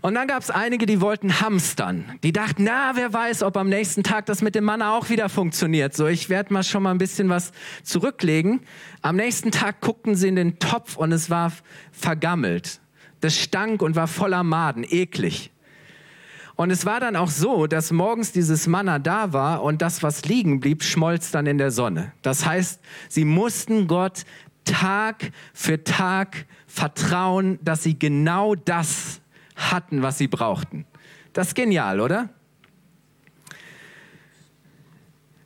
Und 0.00 0.14
dann 0.14 0.28
gab 0.28 0.42
es 0.42 0.50
einige, 0.50 0.86
die 0.86 1.00
wollten 1.00 1.40
hamstern. 1.40 2.04
Die 2.22 2.32
dachten, 2.32 2.64
na, 2.64 2.92
wer 2.94 3.12
weiß, 3.12 3.42
ob 3.42 3.56
am 3.56 3.68
nächsten 3.68 4.02
Tag 4.02 4.26
das 4.26 4.42
mit 4.42 4.54
dem 4.54 4.64
Mann 4.64 4.82
auch 4.82 5.10
wieder 5.10 5.28
funktioniert. 5.28 5.94
So, 5.94 6.06
ich 6.06 6.28
werde 6.28 6.52
mal 6.52 6.62
schon 6.62 6.82
mal 6.82 6.92
ein 6.92 6.98
bisschen 6.98 7.28
was 7.28 7.52
zurücklegen. 7.82 8.60
Am 9.02 9.16
nächsten 9.16 9.50
Tag 9.50 9.80
guckten 9.80 10.14
sie 10.14 10.28
in 10.28 10.36
den 10.36 10.58
Topf 10.58 10.96
und 10.96 11.12
es 11.12 11.30
war 11.30 11.52
vergammelt. 11.92 12.80
Das 13.20 13.36
stank 13.36 13.82
und 13.82 13.96
war 13.96 14.06
voller 14.06 14.44
Maden, 14.44 14.84
eklig. 14.88 15.50
Und 16.56 16.70
es 16.70 16.84
war 16.84 17.00
dann 17.00 17.16
auch 17.16 17.30
so, 17.30 17.66
dass 17.66 17.90
morgens 17.90 18.32
dieses 18.32 18.66
Manna 18.66 18.98
da 18.98 19.32
war 19.32 19.62
und 19.62 19.80
das, 19.80 20.02
was 20.02 20.26
liegen 20.26 20.60
blieb, 20.60 20.82
schmolz 20.82 21.30
dann 21.30 21.46
in 21.46 21.58
der 21.58 21.70
Sonne. 21.70 22.12
Das 22.22 22.44
heißt, 22.44 22.80
sie 23.08 23.24
mussten 23.24 23.86
Gott 23.86 24.24
Tag 24.64 25.32
für 25.54 25.82
Tag 25.82 26.44
vertrauen, 26.66 27.58
dass 27.62 27.82
sie 27.82 27.98
genau 27.98 28.54
das 28.54 29.20
hatten, 29.60 30.02
was 30.02 30.18
sie 30.18 30.28
brauchten. 30.28 30.86
Das 31.32 31.48
ist 31.48 31.54
genial, 31.54 32.00
oder? 32.00 32.28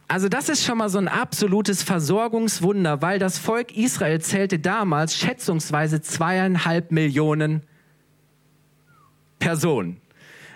Also 0.06 0.28
das 0.28 0.48
ist 0.48 0.64
schon 0.64 0.78
mal 0.78 0.88
so 0.88 0.98
ein 0.98 1.08
absolutes 1.08 1.82
Versorgungswunder, 1.82 3.02
weil 3.02 3.18
das 3.18 3.38
Volk 3.38 3.76
Israel 3.76 4.20
zählte 4.20 4.58
damals 4.58 5.16
schätzungsweise 5.16 6.02
zweieinhalb 6.02 6.92
Millionen 6.92 7.62
Personen. 9.38 10.00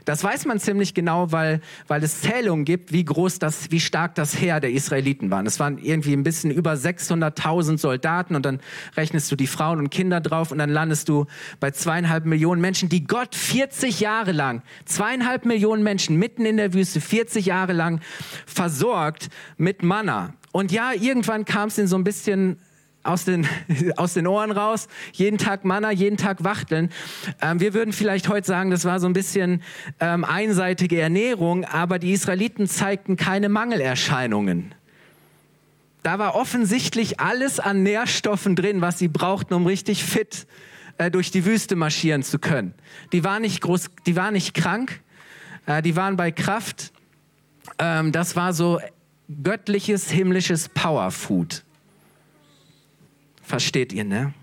Das 0.09 0.25
weiß 0.25 0.47
man 0.47 0.59
ziemlich 0.59 0.95
genau, 0.95 1.33
weil, 1.33 1.61
weil 1.87 2.03
es 2.03 2.23
Zählungen 2.23 2.65
gibt, 2.65 2.93
wie 2.93 3.05
groß 3.05 3.41
das, 3.41 3.71
wie 3.71 3.79
stark 3.79 4.15
das 4.15 4.41
Heer 4.41 4.59
der 4.59 4.71
Israeliten 4.71 5.31
waren. 5.31 5.45
Es 5.45 5.61
waren 5.61 5.77
irgendwie 5.77 6.15
ein 6.15 6.23
bisschen 6.23 6.51
über 6.51 6.73
600.000 6.73 7.77
Soldaten 7.77 8.35
und 8.35 8.47
dann 8.47 8.61
rechnest 8.97 9.31
du 9.31 9.37
die 9.37 9.47
Frauen 9.47 9.81
und 9.81 9.91
Kinder 9.91 10.23
drauf 10.23 10.51
und 10.51 10.57
dann 10.57 10.71
landest 10.71 11.11
du 11.11 11.27
bei 11.61 11.73
zweieinhalb 11.73 12.25
Millionen 12.25 12.63
Menschen, 12.63 12.89
die 12.89 13.07
Gott 13.07 13.35
40 13.35 14.01
Jahre 14.01 14.33
lang, 14.33 14.63
zweieinhalb 14.87 15.45
Millionen 15.45 15.83
Menschen 15.83 16.17
mitten 16.17 16.47
in 16.47 16.57
der 16.57 16.73
Wüste, 16.73 17.03
40 17.03 17.45
Jahre 17.45 17.75
lang 17.75 18.01
versorgt 18.47 19.29
mit 19.59 19.83
Manna. 19.83 20.33
Und 20.53 20.73
ja, 20.73 20.93
irgendwann 20.95 21.45
kam 21.45 21.69
es 21.69 21.77
in 21.77 21.87
so 21.87 21.97
ein 21.97 22.05
bisschen 22.05 22.57
aus 23.03 23.25
den, 23.25 23.47
aus 23.97 24.15
den 24.15 24.27
Ohren 24.27 24.51
raus, 24.51 24.89
jeden 25.13 25.39
Tag 25.39 25.65
Manna, 25.65 25.91
jeden 25.91 26.17
Tag 26.17 26.45
Wachteln. 26.45 26.91
Ähm, 27.41 27.61
wir 27.61 27.75
würden 27.75 27.93
vielleicht 27.93 28.29
heute 28.29 28.47
sagen, 28.47 28.71
das 28.71 28.85
war 28.85 29.01
so 29.01 29.07
ein 29.07 29.13
bisschen 29.13 29.63
ähm, 30.01 30.25
einseitige 30.25 31.01
Ernährung, 31.01 31.65
aber 31.65 31.99
die 31.99 32.13
Israeliten 32.13 32.67
zeigten 32.67 33.17
keine 33.17 33.49
Mangelerscheinungen. 33.49 34.75
Da 36.03 36.19
war 36.19 36.35
offensichtlich 36.35 37.21
alles 37.21 37.61
an 37.61 37.83
Nährstoffen 37.83 38.57
drin, 38.57 38.81
was 38.81 38.99
sie 38.99 39.09
brauchten, 39.09 39.55
um 39.55 39.67
richtig 39.67 40.05
fit 40.05 40.47
äh, 40.97 41.11
durch 41.11 41.31
die 41.31 41.45
Wüste 41.45 41.77
marschieren 41.77 42.23
zu 42.23 42.39
können. 42.39 42.75
Die 43.13 43.25
waren 43.25 43.43
nicht 43.43 43.61
groß, 43.61 43.91
die 44.07 44.17
waren 44.17 44.35
nicht 44.35 44.55
krank, 44.55 45.01
äh, 45.67 45.83
die 45.83 45.97
waren 45.97 46.17
bei 46.17 46.31
Kraft. 46.31 46.93
Ähm, 47.79 48.13
das 48.13 48.37
war 48.37 48.53
so 48.53 48.81
göttliches, 49.43 50.11
himmlisches 50.11 50.69
Powerfood. 50.69 51.65
Versteht 53.49 53.95
ihr, 53.95 54.05
ne? 54.05 54.35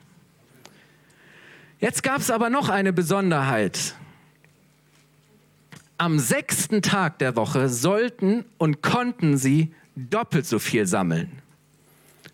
Jetzt 1.79 2.01
gab 2.01 2.21
es 2.21 2.31
aber 2.31 2.49
noch 2.49 2.69
eine 2.69 2.91
Besonderheit. 2.91 3.93
Am 5.99 6.17
sechsten 6.17 6.81
Tag 6.81 7.19
der 7.19 7.35
Woche 7.35 7.69
sollten 7.69 8.45
und 8.57 8.81
konnten 8.81 9.37
sie 9.37 9.75
doppelt 9.95 10.47
so 10.47 10.57
viel 10.57 10.87
sammeln. 10.87 11.43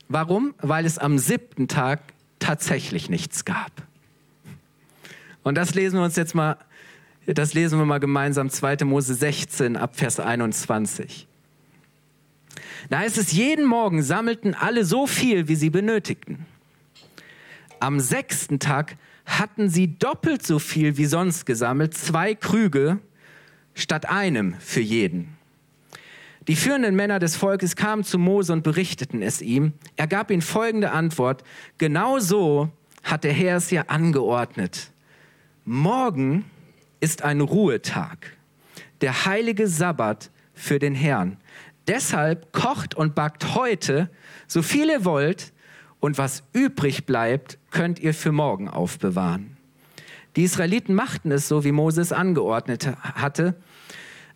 Warum? 0.07 0.53
Weil 0.59 0.85
es 0.85 0.97
am 0.97 1.17
siebten 1.17 1.67
Tag 1.67 1.99
tatsächlich 2.39 3.09
nichts 3.09 3.43
gab. 3.43 3.71
Und 5.43 5.55
das 5.55 5.75
lesen 5.75 5.99
wir 5.99 6.05
uns 6.05 6.15
jetzt 6.15 6.35
mal, 6.35 6.55
das 7.25 7.53
lesen 7.53 7.79
wir 7.79 7.85
mal 7.85 7.99
gemeinsam 7.99 8.49
2. 8.49 8.85
Mose 8.85 9.13
16 9.13 9.75
ab 9.75 9.97
Vers 9.97 10.21
21. 10.21 11.27
Da 12.89 12.99
heißt 12.99 13.17
es, 13.17 13.33
jeden 13.33 13.65
Morgen 13.65 14.01
sammelten 14.03 14.55
alle 14.55 14.85
so 14.85 15.05
viel, 15.05 15.49
wie 15.49 15.55
sie 15.55 15.69
benötigten. 15.69 16.45
Am 17.81 17.99
sechsten 17.99 18.59
Tag 18.59 18.95
hatten 19.25 19.67
sie 19.67 19.97
doppelt 19.97 20.45
so 20.45 20.59
viel 20.59 20.97
wie 20.97 21.05
sonst 21.05 21.47
gesammelt, 21.47 21.95
zwei 21.95 22.35
Krüge 22.35 22.99
statt 23.73 24.07
einem 24.07 24.53
für 24.59 24.81
jeden. 24.81 25.35
Die 26.47 26.55
führenden 26.55 26.95
Männer 26.95 27.17
des 27.17 27.35
Volkes 27.35 27.75
kamen 27.75 28.03
zu 28.03 28.19
Mose 28.19 28.53
und 28.53 28.61
berichteten 28.61 29.23
es 29.23 29.41
ihm. 29.41 29.73
Er 29.95 30.05
gab 30.05 30.29
ihnen 30.29 30.43
folgende 30.43 30.91
Antwort. 30.91 31.43
Genau 31.79 32.19
so 32.19 32.69
hat 33.01 33.23
der 33.23 33.33
Herr 33.33 33.57
es 33.57 33.71
ja 33.71 33.85
angeordnet. 33.87 34.91
Morgen 35.65 36.45
ist 36.99 37.23
ein 37.23 37.41
Ruhetag, 37.41 38.37
der 39.01 39.25
heilige 39.25 39.67
Sabbat 39.67 40.29
für 40.53 40.77
den 40.77 40.93
Herrn. 40.93 41.37
Deshalb 41.87 42.53
kocht 42.53 42.93
und 42.93 43.15
backt 43.15 43.55
heute, 43.55 44.11
so 44.45 44.61
viel 44.61 44.87
ihr 44.87 45.03
wollt, 45.03 45.51
und 46.01 46.17
was 46.17 46.43
übrig 46.51 47.05
bleibt, 47.05 47.57
könnt 47.69 47.99
ihr 47.99 48.13
für 48.13 48.33
morgen 48.33 48.67
aufbewahren. 48.67 49.55
Die 50.35 50.43
Israeliten 50.43 50.93
machten 50.93 51.31
es 51.31 51.47
so, 51.47 51.63
wie 51.63 51.71
Moses 51.71 52.11
angeordnet 52.11 52.87
hatte. 53.01 53.55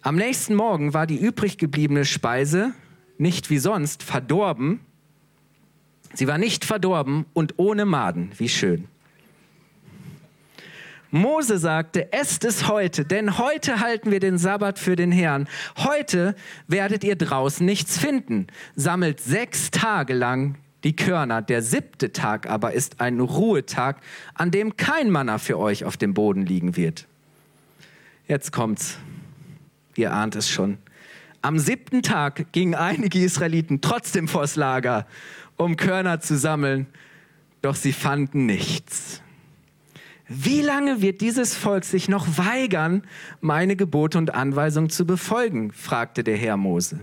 Am 0.02 0.16
nächsten 0.16 0.56
Morgen 0.56 0.94
war 0.94 1.08
die 1.08 1.18
übrig 1.18 1.58
gebliebene 1.58 2.06
Speise 2.06 2.74
nicht 3.18 3.50
wie 3.50 3.58
sonst 3.58 4.04
verdorben. 4.04 4.82
Sie 6.14 6.28
war 6.28 6.38
nicht 6.38 6.66
verdorben 6.66 7.26
und 7.34 7.56
ohne 7.58 7.86
Maden. 7.86 8.32
Wie 8.38 8.50
schön. 8.50 8.88
Mose 11.12 11.58
sagte, 11.58 12.12
esst 12.12 12.44
es 12.44 12.68
heute, 12.68 13.06
denn 13.06 13.38
heute 13.38 13.80
halten 13.80 14.12
wir 14.12 14.20
den 14.20 14.38
Sabbat 14.38 14.80
für 14.80 14.98
den 14.98 15.14
Herrn. 15.14 15.48
Heute 15.78 16.36
werdet 16.68 17.06
ihr 17.06 17.16
draußen 17.16 17.66
nichts 17.66 17.98
finden. 17.98 18.48
Sammelt 18.76 19.22
sechs 19.22 19.72
Tage 19.72 20.14
lang 20.14 20.58
die 20.86 20.96
Körner. 20.96 21.42
Der 21.42 21.62
siebte 21.62 22.14
Tag 22.14 22.50
aber 22.50 22.72
ist 22.72 23.02
ein 23.02 23.20
Ruhetag, 23.20 23.98
an 24.36 24.52
dem 24.52 24.78
kein 24.78 25.10
Manna 25.10 25.40
für 25.40 25.60
euch 25.60 25.84
auf 25.84 25.98
dem 25.98 26.14
Boden 26.14 26.46
liegen 26.46 26.78
wird. 26.78 27.08
Jetzt 28.28 28.54
kommt's. 28.54 28.98
Ihr 29.96 30.14
ahnt 30.14 30.36
es 30.36 30.50
schon. 30.50 30.78
Am 31.42 31.60
siebten 31.60 32.02
Tag 32.02 32.52
gingen 32.54 32.76
einige 32.76 33.20
Israeliten 33.20 33.82
trotzdem 33.82 34.28
vors 34.28 34.56
Lager, 34.56 35.06
um 35.58 35.76
Körner 35.76 36.20
zu 36.20 36.38
sammeln, 36.38 36.88
doch 37.62 37.76
sie 37.76 37.94
fanden 37.94 38.46
nichts. 38.46 39.22
Wie 40.28 40.62
lange 40.62 41.02
wird 41.02 41.22
dieses 41.22 41.56
Volk 41.56 41.84
sich 41.84 42.10
noch 42.10 42.38
weigern, 42.38 43.04
meine 43.42 43.76
Gebote 43.76 44.18
und 44.18 44.34
Anweisungen 44.34 44.90
zu 44.90 45.06
befolgen? 45.06 45.72
fragte 45.72 46.24
der 46.24 46.36
Herr 46.36 46.58
Mose 46.58 47.02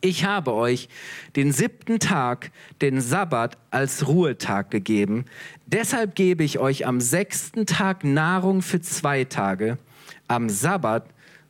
ich 0.00 0.24
habe 0.24 0.54
euch 0.54 0.88
den 1.36 1.52
siebten 1.52 1.98
Tag, 1.98 2.50
den 2.80 3.00
Sabbat, 3.00 3.58
als 3.70 4.06
Ruhetag 4.06 4.70
gegeben. 4.70 5.26
Deshalb 5.66 6.14
gebe 6.14 6.42
ich 6.42 6.58
euch 6.58 6.86
am 6.86 7.00
sechsten 7.00 7.66
Tag 7.66 8.02
Nahrung 8.04 8.62
für 8.62 8.80
zwei 8.80 9.24
Tage. 9.24 9.78
Am 10.26 10.48
Sabbat 10.48 11.06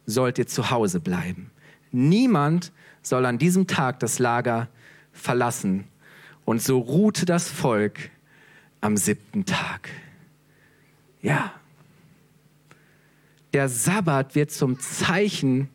sollt 0.07 0.38
ihr 0.38 0.47
zu 0.47 0.71
Hause 0.71 1.00
bleiben. 1.00 1.50
Niemand 1.92 2.73
soll 3.02 3.25
an 3.25 3.38
diesem 3.38 3.66
Tag 3.66 4.00
das 4.00 4.19
Lager 4.19 4.69
verlassen. 5.12 5.85
Und 6.45 6.61
so 6.61 6.78
ruhte 6.78 7.26
das 7.26 7.49
Volk 7.49 8.11
am 8.80 8.97
siebten 8.97 9.45
Tag. 9.45 9.90
Ja. 11.23 11.52
Der 13.52 13.69
Sabbat 13.69 14.35
wird 14.35 14.50
zum 14.50 14.78
Zeichen 14.80 15.69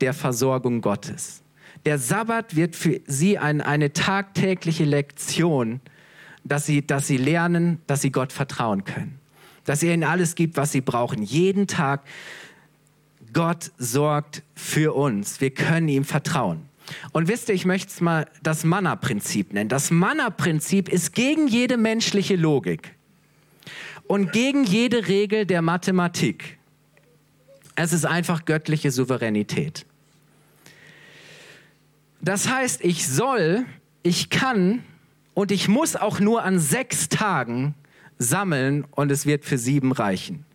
der 0.00 0.14
Versorgung 0.14 0.80
Gottes. 0.80 1.43
Der 1.84 1.98
Sabbat 1.98 2.56
wird 2.56 2.76
für 2.76 3.00
sie 3.06 3.38
ein, 3.38 3.60
eine 3.60 3.92
tagtägliche 3.92 4.84
Lektion, 4.84 5.80
dass 6.44 6.66
sie, 6.66 6.86
dass 6.86 7.06
sie 7.06 7.16
lernen, 7.16 7.80
dass 7.86 8.02
sie 8.02 8.10
Gott 8.10 8.32
vertrauen 8.32 8.84
können. 8.84 9.18
Dass 9.64 9.82
er 9.82 9.94
ihnen 9.94 10.04
alles 10.04 10.34
gibt, 10.34 10.56
was 10.56 10.72
sie 10.72 10.80
brauchen. 10.80 11.22
Jeden 11.22 11.66
Tag. 11.66 12.02
Gott 13.32 13.72
sorgt 13.78 14.42
für 14.54 14.94
uns. 14.94 15.40
Wir 15.40 15.50
können 15.50 15.88
ihm 15.88 16.04
vertrauen. 16.04 16.68
Und 17.12 17.28
wisst 17.28 17.48
ihr, 17.48 17.54
ich 17.54 17.64
möchte 17.64 17.88
es 17.88 18.00
mal 18.00 18.26
das 18.42 18.64
Manna-Prinzip 18.64 19.52
nennen. 19.52 19.68
Das 19.68 19.90
Manna-Prinzip 19.90 20.88
ist 20.88 21.14
gegen 21.14 21.48
jede 21.48 21.76
menschliche 21.76 22.36
Logik 22.36 22.94
und 24.06 24.32
gegen 24.32 24.64
jede 24.64 25.08
Regel 25.08 25.46
der 25.46 25.62
Mathematik. 25.62 26.58
Es 27.74 27.92
ist 27.92 28.04
einfach 28.04 28.44
göttliche 28.44 28.90
Souveränität. 28.90 29.86
Das 32.24 32.48
heißt, 32.48 32.82
ich 32.82 33.06
soll, 33.06 33.66
ich 34.02 34.30
kann 34.30 34.82
und 35.34 35.52
ich 35.52 35.68
muss 35.68 35.94
auch 35.94 36.20
nur 36.20 36.42
an 36.42 36.58
sechs 36.58 37.10
Tagen 37.10 37.74
sammeln 38.18 38.86
und 38.92 39.12
es 39.12 39.26
wird 39.26 39.44
für 39.44 39.58
sieben 39.58 39.92
reichen. 39.92 40.46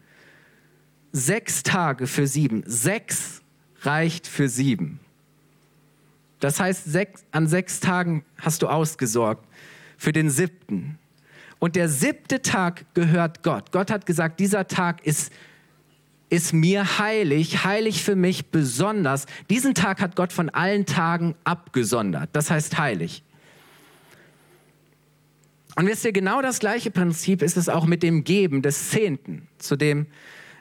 Sechs 1.11 1.61
Tage 1.61 2.07
für 2.07 2.25
sieben. 2.25 2.63
Sechs 2.65 3.43
reicht 3.81 4.25
für 4.25 4.49
sieben. 4.49 4.99
Das 6.39 6.59
heißt, 6.59 6.85
sechs, 6.85 7.23
an 7.31 7.47
sechs 7.47 7.79
Tagen 7.79 8.25
hast 8.39 8.63
du 8.63 8.67
ausgesorgt 8.67 9.45
für 9.95 10.11
den 10.11 10.31
siebten. 10.31 10.97
Und 11.59 11.75
der 11.75 11.87
siebte 11.87 12.41
Tag 12.41 12.85
gehört 12.95 13.43
Gott. 13.43 13.71
Gott 13.71 13.91
hat 13.91 14.07
gesagt, 14.07 14.39
dieser 14.39 14.67
Tag 14.67 15.05
ist 15.05 15.31
ist 16.29 16.53
mir 16.53 16.99
heilig, 16.99 17.63
heilig 17.63 18.03
für 18.03 18.15
mich 18.15 18.47
besonders. 18.47 19.25
Diesen 19.49 19.73
Tag 19.73 20.01
hat 20.01 20.15
Gott 20.15 20.31
von 20.31 20.49
allen 20.49 20.85
Tagen 20.85 21.35
abgesondert. 21.43 22.29
Das 22.33 22.51
heißt 22.51 22.77
heilig. 22.77 23.23
Und 25.75 25.87
wisst 25.87 26.05
ihr, 26.05 26.11
genau 26.11 26.41
das 26.41 26.59
gleiche 26.59 26.91
Prinzip 26.91 27.41
ist 27.41 27.57
es 27.57 27.69
auch 27.69 27.85
mit 27.85 28.03
dem 28.03 28.23
Geben 28.23 28.61
des 28.61 28.89
Zehnten, 28.89 29.47
zu 29.59 29.75
dem 29.75 30.07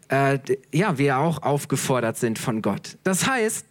äh, 0.09 0.39
ja, 0.73 0.97
wir 0.97 1.19
auch 1.19 1.43
aufgefordert 1.43 2.17
sind 2.17 2.39
von 2.39 2.63
Gott. 2.63 2.97
Das 3.03 3.27
heißt, 3.27 3.67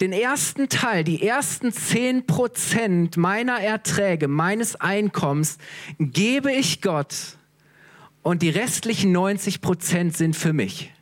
den 0.00 0.12
ersten 0.12 0.68
Teil, 0.68 1.04
die 1.04 1.26
ersten 1.26 1.72
10 1.72 2.26
Prozent 2.26 3.16
meiner 3.16 3.60
Erträge, 3.60 4.28
meines 4.28 4.76
Einkommens 4.76 5.58
gebe 5.98 6.52
ich 6.52 6.82
Gott 6.82 7.38
und 8.24 8.42
die 8.42 8.48
restlichen 8.48 9.12
90 9.12 9.60
Prozent 9.60 10.16
sind 10.16 10.34
für 10.34 10.52
mich. 10.52 10.92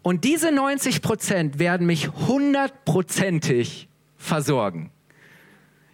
Und 0.00 0.24
diese 0.24 0.52
90 0.52 1.02
Prozent 1.02 1.58
werden 1.58 1.86
mich 1.86 2.08
hundertprozentig 2.08 3.88
versorgen. 4.16 4.90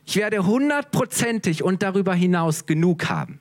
Ich 0.05 0.17
werde 0.17 0.45
hundertprozentig 0.47 1.63
und 1.63 1.83
darüber 1.83 2.15
hinaus 2.15 2.67
genug 2.67 3.09
haben. 3.09 3.41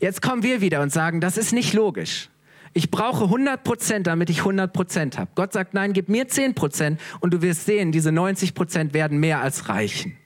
Jetzt 0.00 0.20
kommen 0.20 0.42
wir 0.42 0.60
wieder 0.60 0.82
und 0.82 0.92
sagen, 0.92 1.20
das 1.20 1.36
ist 1.36 1.52
nicht 1.52 1.74
logisch. 1.74 2.28
Ich 2.72 2.90
brauche 2.90 3.24
100 3.24 3.62
Prozent, 3.62 4.06
damit 4.06 4.30
ich 4.30 4.38
100 4.38 4.72
Prozent 4.72 5.16
habe. 5.16 5.30
Gott 5.34 5.52
sagt, 5.52 5.74
nein, 5.74 5.92
gib 5.92 6.08
mir 6.08 6.26
10 6.26 6.54
Prozent 6.54 7.00
und 7.20 7.32
du 7.32 7.40
wirst 7.40 7.66
sehen, 7.66 7.92
diese 7.92 8.10
90 8.10 8.54
Prozent 8.54 8.94
werden 8.94 9.18
mehr 9.18 9.40
als 9.40 9.68
reichen. 9.68 10.16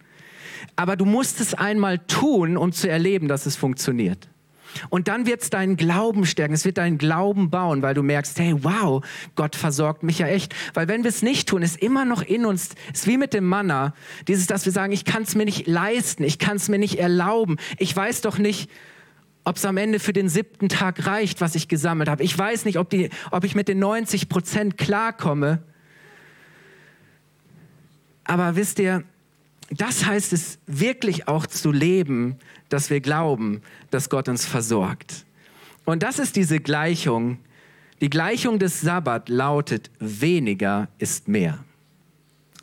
Aber 0.77 0.97
du 0.97 1.05
musst 1.05 1.41
es 1.41 1.53
einmal 1.53 1.99
tun, 1.99 2.57
um 2.57 2.73
zu 2.73 2.89
erleben, 2.89 3.29
dass 3.29 3.45
es 3.45 3.57
funktioniert. 3.57 4.29
Und 4.89 5.09
dann 5.09 5.27
wird 5.27 5.43
es 5.43 5.51
deinen 5.51 5.77
Glauben 5.77 6.27
stärken, 6.27 6.55
es 6.55 6.65
wird 6.65 6.79
deinen 6.79 6.99
Glauben 6.99 7.51
bauen, 7.51 7.83
weil 7.83 7.95
du 7.95 8.03
merkst, 8.03 8.39
hey, 8.39 8.55
wow, 8.63 9.05
Gott 9.35 9.57
versorgt 9.57 10.03
mich 10.03 10.19
ja 10.19 10.27
echt. 10.27 10.55
Weil 10.75 10.89
wenn 10.89 11.03
wir 11.03 11.09
es 11.09 11.23
nicht 11.23 11.49
tun, 11.49 11.63
ist 11.63 11.81
immer 11.83 12.05
noch 12.05 12.23
in 12.23 12.47
uns, 12.47 12.71
ist 12.93 13.07
wie 13.07 13.17
mit 13.17 13.35
dem 13.35 13.45
Manna, 13.45 13.95
dieses, 14.29 14.47
dass 14.47 14.65
wir 14.65 14.73
sagen, 14.73 14.93
ich 14.93 15.05
kann 15.05 15.23
es 15.23 15.35
mir 15.35 15.45
nicht 15.45 15.67
leisten, 15.67 16.25
ich 16.25 16.39
kann 16.39 16.57
es 16.57 16.69
mir 16.69 16.79
nicht 16.79 16.99
erlauben, 16.99 17.57
ich 17.79 17.95
weiß 17.95 18.21
doch 18.23 18.39
nicht, 18.39 18.71
ob 19.45 19.57
es 19.57 19.65
am 19.65 19.77
Ende 19.77 19.99
für 19.99 20.13
den 20.13 20.29
siebten 20.29 20.69
Tag 20.69 21.07
reicht, 21.07 21.41
was 21.41 21.55
ich 21.55 21.69
gesammelt 21.69 22.09
habe. 22.09 22.23
Ich 22.23 22.37
weiß 22.37 22.67
nicht, 22.67 22.79
ob, 22.79 22.91
die, 22.91 23.11
ob 23.31 23.45
ich 23.45 23.55
mit 23.55 23.69
den 23.69 23.79
90 23.79 24.29
Prozent 24.29 24.77
klarkomme. 24.77 25.63
Aber 28.25 28.55
wisst 28.55 28.79
ihr, 28.79 29.03
das 29.71 30.05
heißt 30.05 30.33
es 30.33 30.59
wirklich 30.67 31.29
auch 31.29 31.47
zu 31.47 31.73
leben, 31.73 32.37
dass 32.71 32.89
wir 32.89 33.01
glauben, 33.01 33.61
dass 33.91 34.09
Gott 34.09 34.29
uns 34.29 34.47
versorgt. 34.47 35.27
Und 35.85 36.03
das 36.03 36.19
ist 36.19 36.37
diese 36.37 36.61
Gleichung. 36.61 37.39
Die 38.01 38.11
Gleichung 38.11 38.59
des 38.59 38.81
Sabbat 38.81 39.29
lautet, 39.29 39.91
weniger 39.99 40.89
ist 40.99 41.29
mehr. 41.29 41.59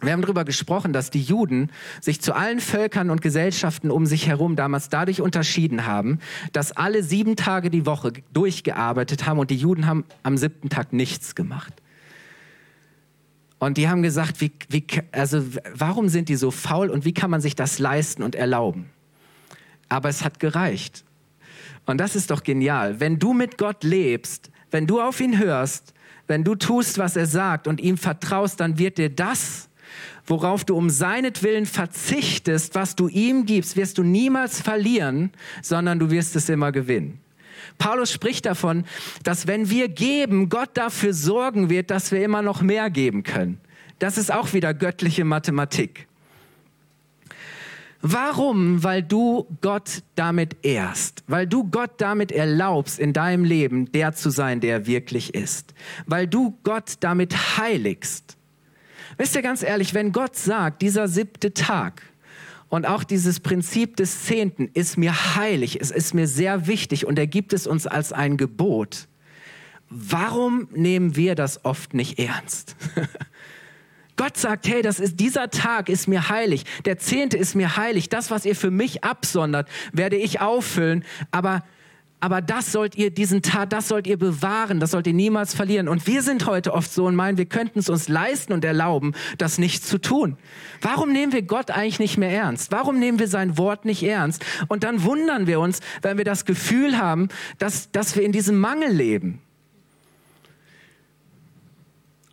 Wir 0.02 0.12
haben 0.12 0.22
darüber 0.22 0.46
gesprochen, 0.46 0.94
dass 0.94 1.10
die 1.10 1.22
Juden 1.22 1.72
sich 2.02 2.22
zu 2.22 2.36
allen 2.36 2.60
Völkern 2.60 3.10
und 3.10 3.22
Gesellschaften 3.22 3.90
um 3.90 4.06
sich 4.06 4.28
herum 4.28 4.56
damals 4.56 4.90
dadurch 4.90 5.22
unterschieden 5.22 5.88
haben, 5.88 6.20
dass 6.54 6.72
alle 6.72 7.02
sieben 7.02 7.36
Tage 7.36 7.72
die 7.72 7.88
Woche 7.88 8.14
durchgearbeitet 8.32 9.26
haben 9.26 9.40
und 9.40 9.50
die 9.50 9.56
Juden 9.56 9.88
haben 9.88 10.06
am 10.22 10.38
siebten 10.38 10.70
Tag 10.70 10.94
nichts 10.94 11.34
gemacht. 11.34 11.74
Und 13.60 13.78
die 13.78 13.90
haben 13.90 14.04
gesagt, 14.04 14.40
wie, 14.40 14.52
wie, 14.70 14.86
also 15.12 15.44
warum 15.74 16.10
sind 16.10 16.30
die 16.30 16.36
so 16.36 16.52
faul 16.52 16.92
und 16.92 17.04
wie 17.04 17.14
kann 17.14 17.32
man 17.32 17.42
sich 17.42 17.56
das 17.56 17.80
leisten 17.80 18.22
und 18.22 18.36
erlauben? 18.36 18.92
Aber 19.90 20.10
es 20.10 20.24
hat 20.24 20.40
gereicht. 20.40 21.04
Und 21.86 22.00
das 22.00 22.16
ist 22.16 22.32
doch 22.32 22.44
genial. 22.44 23.00
Wenn 23.00 23.20
du 23.20 23.34
mit 23.34 23.58
Gott 23.58 23.84
lebst, 23.84 24.52
wenn 24.72 24.88
du 24.88 25.02
auf 25.02 25.20
ihn 25.20 25.40
hörst, 25.40 25.94
wenn 26.28 26.44
du 26.44 26.56
tust, 26.56 26.98
was 26.98 27.16
er 27.16 27.26
sagt 27.26 27.68
und 27.68 27.80
ihm 27.80 27.98
vertraust, 27.98 28.60
dann 28.60 28.78
wird 28.78 28.98
dir 28.98 29.10
das, 29.10 29.70
worauf 30.26 30.66
du 30.66 30.76
um 30.76 30.90
seinetwillen 30.90 31.66
verzichtest, 31.66 32.76
was 32.76 32.96
du 32.96 33.08
ihm 33.08 33.46
gibst, 33.46 33.78
wirst 33.78 33.98
du 33.98 34.04
niemals 34.04 34.62
verlieren, 34.62 35.32
sondern 35.62 36.00
du 36.00 36.12
wirst 36.12 36.36
es 36.36 36.50
immer 36.50 36.74
gewinnen. 36.74 37.20
Paulus 37.78 38.12
spricht 38.12 38.46
davon, 38.46 38.86
dass 39.24 39.48
wenn 39.48 39.70
wir 39.70 39.88
geben, 39.88 40.50
Gott 40.50 40.72
dafür 40.74 41.14
sorgen 41.14 41.70
wird, 41.70 41.90
dass 41.90 42.12
wir 42.12 42.24
immer 42.24 42.42
noch 42.42 42.62
mehr 42.62 42.90
geben 42.90 43.24
können. 43.24 43.60
Das 44.00 44.18
ist 44.18 44.32
auch 44.32 44.54
wieder 44.54 44.74
göttliche 44.74 45.26
Mathematik. 45.26 46.08
Warum? 48.02 48.84
Weil 48.84 49.02
du 49.02 49.48
Gott 49.62 50.04
damit 50.16 50.58
ehrst, 50.64 51.24
weil 51.28 51.48
du 51.48 51.64
Gott 51.64 51.92
damit 51.98 52.32
erlaubst, 52.32 53.00
in 53.00 53.14
deinem 53.14 53.44
Leben 53.44 53.92
der 53.92 54.14
zu 54.14 54.30
sein, 54.30 54.60
der 54.60 54.72
er 54.74 54.88
wirklich 54.88 55.34
ist, 55.34 55.74
weil 56.06 56.28
du 56.28 56.58
Gott 56.64 56.96
damit 57.00 57.58
heiligst. 57.58 58.38
Wisst 59.18 59.36
ihr 59.36 59.42
ganz 59.42 59.64
ehrlich, 59.64 59.94
wenn 59.94 60.12
Gott 60.12 60.36
sagt, 60.36 60.82
dieser 60.84 61.08
siebte 61.08 61.54
Tag 61.54 62.04
und 62.70 62.86
auch 62.86 63.04
dieses 63.04 63.40
Prinzip 63.40 63.96
des 63.96 64.26
Zehnten 64.26 64.70
ist 64.74 64.98
mir 64.98 65.36
heilig, 65.36 65.80
es 65.82 65.90
ist 65.90 66.14
mir 66.14 66.28
sehr 66.28 66.68
wichtig 66.68 67.06
und 67.08 67.18
er 67.18 67.28
gibt 67.28 67.54
es 67.54 67.66
uns 67.66 67.88
als 67.88 68.14
ein 68.14 68.38
Gebot, 68.38 69.08
warum 69.90 70.68
nehmen 70.74 71.16
wir 71.16 71.34
das 71.34 71.66
oft 71.66 71.94
nicht 71.94 72.20
ernst? 72.20 72.76
Gott 74.18 74.36
sagt, 74.36 74.68
hey, 74.68 74.82
das 74.82 75.00
ist, 75.00 75.20
dieser 75.20 75.50
Tag 75.50 75.90
ist 75.90 76.08
mir 76.08 76.28
heilig. 76.30 76.66
Der 76.86 76.98
Zehnte 76.98 77.38
ist 77.38 77.56
mir 77.56 77.78
heilig. 77.78 78.10
Das, 78.10 78.32
was 78.32 78.46
ihr 78.46 78.56
für 78.56 78.72
mich 78.72 79.04
absondert, 79.04 79.70
werde 79.94 80.18
ich 80.18 80.42
auffüllen. 80.42 81.06
Aber, 81.30 81.64
aber 82.20 82.42
das 82.42 82.72
sollt 82.72 82.96
ihr, 82.96 83.12
diesen 83.12 83.44
Tag, 83.44 83.70
das 83.70 83.88
sollt 83.88 84.08
ihr 84.08 84.18
bewahren. 84.18 84.80
Das 84.80 84.92
sollt 84.92 85.06
ihr 85.06 85.14
niemals 85.14 85.54
verlieren. 85.54 85.88
Und 85.88 86.08
wir 86.08 86.24
sind 86.24 86.48
heute 86.48 86.74
oft 86.74 86.92
so 86.92 87.06
und 87.06 87.16
meinen, 87.16 87.38
wir 87.38 87.46
könnten 87.46 87.78
es 87.78 87.90
uns 87.90 88.08
leisten 88.10 88.54
und 88.54 88.66
erlauben, 88.66 89.14
das 89.38 89.60
nicht 89.60 89.86
zu 89.86 90.00
tun. 90.00 90.36
Warum 90.82 91.12
nehmen 91.12 91.32
wir 91.32 91.44
Gott 91.44 91.70
eigentlich 91.70 92.00
nicht 92.00 92.18
mehr 92.18 92.32
ernst? 92.32 92.72
Warum 92.72 92.98
nehmen 92.98 93.20
wir 93.20 93.28
sein 93.28 93.56
Wort 93.60 93.86
nicht 93.86 94.02
ernst? 94.02 94.44
Und 94.68 94.84
dann 94.84 95.04
wundern 95.04 95.46
wir 95.46 95.60
uns, 95.60 95.80
wenn 96.02 96.18
wir 96.18 96.26
das 96.26 96.46
Gefühl 96.46 96.98
haben, 96.98 97.30
dass, 97.60 97.92
dass 97.92 98.16
wir 98.16 98.24
in 98.24 98.32
diesem 98.32 98.60
Mangel 98.60 98.92
leben. 98.92 99.42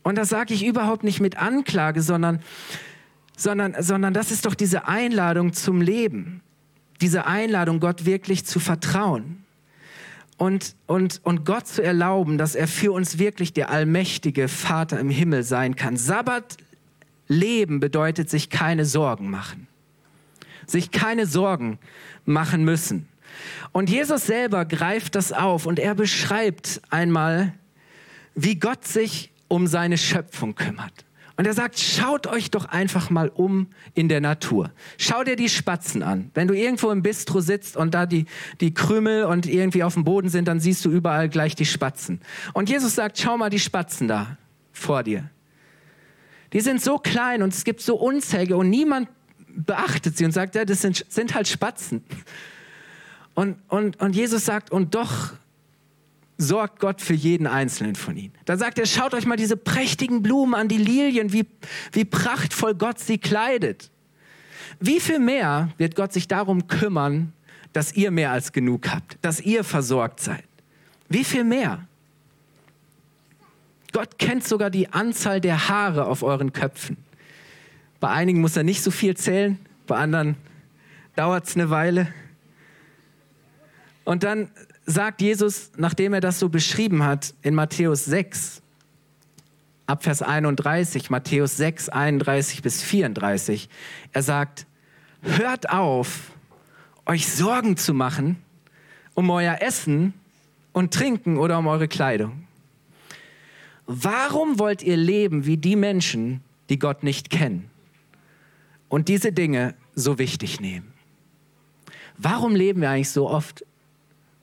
Und 0.05 0.17
das 0.17 0.29
sage 0.29 0.55
ich 0.55 0.65
überhaupt 0.65 1.03
nicht 1.03 1.19
mit 1.19 1.39
Anklage, 1.39 2.03
sondern, 2.03 2.41
sondern, 3.37 3.75
sondern 3.83 4.15
das 4.15 4.31
ist 4.31 4.47
doch 4.47 4.55
diese 4.55 4.87
Einladung 4.87 5.55
zum 5.55 5.81
Leben. 5.81 6.43
Diese 7.01 7.27
Einladung, 7.27 7.81
Gott 7.81 8.05
wirklich 8.05 8.45
zu 8.45 8.61
vertrauen. 8.61 9.45
Und, 10.37 10.77
und, 10.87 11.21
und 11.25 11.45
Gott 11.47 11.67
zu 11.67 11.83
erlauben, 11.83 12.39
dass 12.39 12.55
er 12.55 12.69
für 12.69 12.93
uns 12.93 13.19
wirklich 13.19 13.55
der 13.55 13.71
allmächtige 13.71 14.49
Vater 14.49 15.01
im 15.01 15.09
Himmel 15.09 15.43
sein 15.43 15.75
kann. 15.75 15.97
Sabbat 15.97 16.59
leben 17.27 17.81
bedeutet 17.81 18.29
sich 18.29 18.51
keine 18.51 18.85
Sorgen 18.85 19.31
machen. 19.31 19.69
Sich 20.67 20.91
keine 20.91 21.27
Sorgen 21.27 21.79
machen 22.27 22.65
müssen. 22.65 23.09
Und 23.73 23.89
Jesus 23.89 24.27
selber 24.27 24.67
greift 24.67 25.15
das 25.15 25.33
auf 25.33 25.67
und 25.67 25.79
er 25.79 25.95
beschreibt 25.95 26.83
einmal, 26.91 27.55
wie 28.35 28.57
Gott 28.57 28.87
sich 28.87 29.31
um 29.55 29.69
seine 29.69 29.97
Schöpfung 29.97 30.57
kümmert. 30.57 31.05
Und 31.37 31.47
er 31.47 31.55
sagt, 31.55 31.79
schaut 31.79 32.27
euch 32.27 32.51
doch 32.51 32.65
einfach 32.67 33.09
mal 33.11 33.29
um 33.29 33.69
in 33.95 34.09
der 34.09 34.21
Natur. 34.21 34.73
Schau 34.99 35.23
dir 35.23 35.37
die 35.37 35.49
Spatzen 35.49 36.03
an. 36.03 36.31
Wenn 36.35 36.49
du 36.49 36.55
irgendwo 36.55 36.91
im 36.91 37.03
Bistro 37.03 37.41
sitzt 37.41 37.77
und 37.77 37.95
da 37.95 38.07
die, 38.07 38.27
die 38.61 38.75
Krümel 38.75 39.25
und 39.25 39.47
irgendwie 39.47 39.85
auf 39.85 39.95
dem 39.95 40.05
Boden 40.05 40.29
sind, 40.29 40.47
dann 40.47 40.59
siehst 40.59 40.85
du 40.85 40.91
überall 40.91 41.29
gleich 41.29 41.55
die 41.55 41.67
Spatzen. 41.67 42.21
Und 42.53 42.69
Jesus 42.69 42.97
sagt, 42.97 43.19
schau 43.19 43.37
mal 43.37 43.51
die 43.51 43.61
Spatzen 43.61 44.09
da 44.09 44.39
vor 44.73 45.03
dir. 45.03 45.31
Die 46.53 46.61
sind 46.61 46.81
so 46.83 46.99
klein 46.99 47.43
und 47.43 47.53
es 47.53 47.65
gibt 47.65 47.81
so 47.81 47.97
unzählige 47.97 48.57
und 48.57 48.71
niemand 48.71 49.09
beachtet 49.49 50.17
sie 50.17 50.25
und 50.25 50.33
sagt, 50.33 50.57
ja, 50.57 50.65
das 50.65 50.83
sind, 50.83 51.05
sind 51.09 51.35
halt 51.35 51.47
Spatzen. 51.47 52.05
Und, 53.35 53.57
und, 53.69 54.01
und 54.01 54.17
Jesus 54.17 54.45
sagt, 54.45 54.71
und 54.71 54.95
doch 54.95 55.33
sorgt 56.37 56.81
Gott 56.81 57.01
für 57.01 57.15
jeden 57.15 57.47
einzelnen 57.47 57.95
von 57.95 58.17
ihnen. 58.17 58.33
Da 58.45 58.57
sagt 58.57 58.79
er, 58.79 58.87
schaut 58.87 59.15
euch 59.15 59.27
mal 59.27 59.37
diese 59.37 59.57
prächtigen 59.57 60.23
Blumen 60.23 60.55
an, 60.55 60.69
die 60.69 60.79
Lilien, 60.79 61.33
wie, 61.33 61.47
wie 61.93 62.05
prachtvoll 62.05 62.75
Gott 62.75 62.99
sie 62.99 63.19
kleidet. 63.19 63.91
Wie 64.81 65.01
viel 65.01 65.21
mehr 65.21 65.71
wird 65.79 65.95
Gott 65.95 66.13
sich 66.13 66.27
darum 66.27 66.67
kümmern, 66.67 67.33
dass 67.73 67.93
ihr 67.95 68.11
mehr 68.11 68.33
als 68.33 68.53
genug 68.53 68.89
habt, 68.89 69.19
dass 69.23 69.41
ihr 69.41 69.65
versorgt 69.65 70.21
seid? 70.21 70.45
Wie 71.09 71.25
viel 71.25 71.45
mehr? 71.45 71.87
Gott 73.93 74.19
kennt 74.19 74.45
sogar 74.45 74.71
die 74.71 74.93
Anzahl 74.93 75.41
der 75.41 75.69
Haare 75.69 76.07
auf 76.07 76.25
euren 76.25 76.53
Köpfen. 76.53 76.97
Bei 78.01 78.09
einigen 78.09 78.41
muss 78.41 78.57
er 78.57 78.65
nicht 78.65 78.83
so 78.83 78.91
viel 78.91 79.17
zählen, 79.17 79.59
bei 79.87 79.97
anderen 79.97 80.37
dauert 81.15 81.47
es 81.47 81.55
eine 81.55 81.71
Weile. 81.71 82.09
Und 84.05 84.25
dann 84.25 84.51
sagt 84.87 85.21
Jesus, 85.21 85.71
nachdem 85.77 86.13
er 86.13 86.21
das 86.21 86.39
so 86.39 86.49
beschrieben 86.49 87.05
hat, 87.05 87.35
in 87.43 87.55
Matthäus 87.55 88.05
6, 88.05 88.63
ab 89.87 90.05
Vers 90.05 90.23
31, 90.23 91.11
Matthäus 91.11 91.57
6, 91.57 91.89
31 91.89 92.63
bis 92.63 92.83
34, 92.83 93.69
er 94.13 94.23
sagt, 94.23 94.67
hört 95.23 95.71
auf, 95.71 96.31
euch 97.07 97.33
Sorgen 97.33 97.77
zu 97.77 97.95
machen 97.95 98.39
um 99.15 99.31
euer 99.31 99.59
Essen 99.61 100.13
und 100.73 100.93
Trinken 100.93 101.39
oder 101.39 101.59
um 101.59 101.67
eure 101.67 101.89
Kleidung. 101.89 102.47
Warum 103.87 104.59
wollt 104.59 104.83
ihr 104.83 104.97
leben 104.97 105.47
wie 105.47 105.57
die 105.57 105.77
Menschen, 105.77 106.43
die 106.69 106.79
Gott 106.79 107.03
nicht 107.03 107.31
kennen 107.31 107.71
und 108.89 109.09
diese 109.09 109.33
Dinge 109.33 109.75
so 109.95 110.19
wichtig 110.19 110.61
nehmen? 110.61 110.93
Warum 112.17 112.55
leben 112.55 112.81
wir 112.81 112.91
eigentlich 112.91 113.11
so 113.11 113.29
oft 113.29 113.65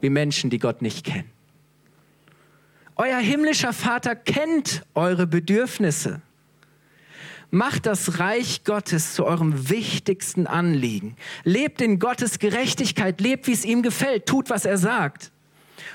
wie 0.02 0.10
Menschen, 0.10 0.50
die 0.50 0.60
Gott 0.60 0.82
nicht 0.82 1.06
kennen. 1.06 1.30
Euer 2.96 3.20
himmlischer 3.20 3.74
Vater 3.74 4.16
kennt 4.16 4.84
eure 4.94 5.26
Bedürfnisse. 5.26 6.22
Macht 7.50 7.86
das 7.86 8.20
Reich 8.20 8.64
Gottes 8.64 9.14
zu 9.14 9.26
eurem 9.26 9.70
wichtigsten 9.70 10.48
Anliegen. 10.48 11.16
Lebt 11.44 11.82
in 11.82 12.00
Gottes 12.00 12.40
Gerechtigkeit, 12.40 13.20
lebt, 13.20 13.48
wie 13.48 13.54
es 13.54 13.66
ihm 13.66 13.82
gefällt, 13.82 14.26
tut, 14.26 14.50
was 14.50 14.66
er 14.66 14.78
sagt. 14.78 15.32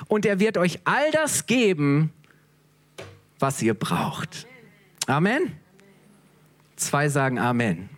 Und 0.09 0.27
er 0.27 0.41
wird 0.41 0.59
euch 0.59 0.81
all 0.85 1.11
das 1.13 1.47
geben, 1.47 2.13
was 3.39 3.63
ihr 3.63 3.75
braucht. 3.75 4.47
Amen. 5.07 5.53
Zwei 6.77 7.09
sagen 7.09 7.39
Amen. 7.39 7.89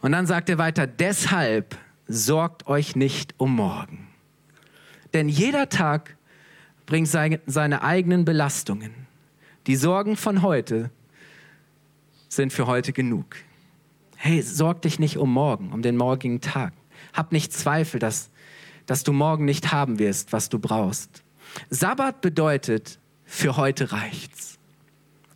Und 0.00 0.12
dann 0.12 0.26
sagt 0.26 0.48
er 0.48 0.58
weiter, 0.58 0.86
deshalb 0.86 1.76
sorgt 2.08 2.66
euch 2.66 2.96
nicht 2.96 3.34
um 3.38 3.54
morgen. 3.54 4.05
Denn 5.14 5.28
jeder 5.28 5.68
Tag 5.68 6.16
bringt 6.86 7.08
seine 7.08 7.82
eigenen 7.82 8.24
Belastungen. 8.24 8.92
Die 9.66 9.76
Sorgen 9.76 10.16
von 10.16 10.42
heute 10.42 10.90
sind 12.28 12.52
für 12.52 12.66
heute 12.66 12.92
genug. 12.92 13.36
Hey, 14.16 14.40
sorg 14.42 14.82
dich 14.82 14.98
nicht 14.98 15.18
um 15.18 15.32
morgen, 15.32 15.72
um 15.72 15.82
den 15.82 15.96
morgigen 15.96 16.40
Tag. 16.40 16.72
Hab 17.12 17.32
nicht 17.32 17.52
Zweifel, 17.52 17.98
dass, 17.98 18.30
dass 18.86 19.02
du 19.02 19.12
morgen 19.12 19.44
nicht 19.44 19.72
haben 19.72 19.98
wirst, 19.98 20.32
was 20.32 20.48
du 20.48 20.58
brauchst. 20.58 21.22
Sabbat 21.70 22.20
bedeutet, 22.20 22.98
für 23.24 23.56
heute 23.56 23.92
reicht's. 23.92 24.58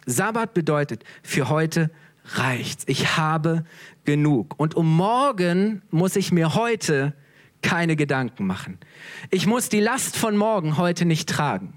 Sabbat 0.07 0.55
bedeutet, 0.55 1.05
für 1.23 1.49
heute 1.49 1.91
reicht's. 2.25 2.85
Ich 2.87 3.17
habe 3.17 3.65
genug. 4.05 4.55
Und 4.59 4.75
um 4.75 4.97
morgen 4.97 5.83
muss 5.91 6.17
ich 6.17 6.33
mir 6.33 6.55
heute 6.55 7.15
keine 7.63 7.97
Gedanken 7.97 8.47
machen. 8.47 8.79
Ich 9.31 9.47
muss 9.47 9.69
die 9.69 9.81
Last 9.81 10.17
von 10.17 10.37
morgen 10.37 10.77
heute 10.77 11.05
nicht 11.05 11.29
tragen. 11.29 11.75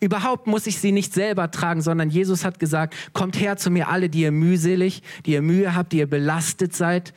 Überhaupt 0.00 0.46
muss 0.46 0.66
ich 0.66 0.78
sie 0.78 0.92
nicht 0.92 1.12
selber 1.12 1.50
tragen, 1.50 1.82
sondern 1.82 2.10
Jesus 2.10 2.44
hat 2.44 2.58
gesagt, 2.58 2.94
kommt 3.12 3.38
her 3.38 3.56
zu 3.56 3.70
mir 3.70 3.88
alle, 3.88 4.08
die 4.08 4.22
ihr 4.22 4.32
mühselig, 4.32 5.02
die 5.24 5.32
ihr 5.32 5.42
Mühe 5.42 5.74
habt, 5.74 5.92
die 5.92 5.98
ihr 5.98 6.08
belastet 6.08 6.74
seid. 6.74 7.14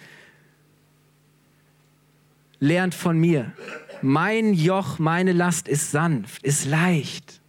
Lernt 2.59 2.93
von 2.93 3.17
mir. 3.17 3.53
Mein 4.01 4.53
Joch, 4.53 4.99
meine 4.99 5.31
Last 5.31 5.67
ist 5.67 5.91
sanft, 5.91 6.43
ist 6.43 6.65
leicht. 6.65 7.41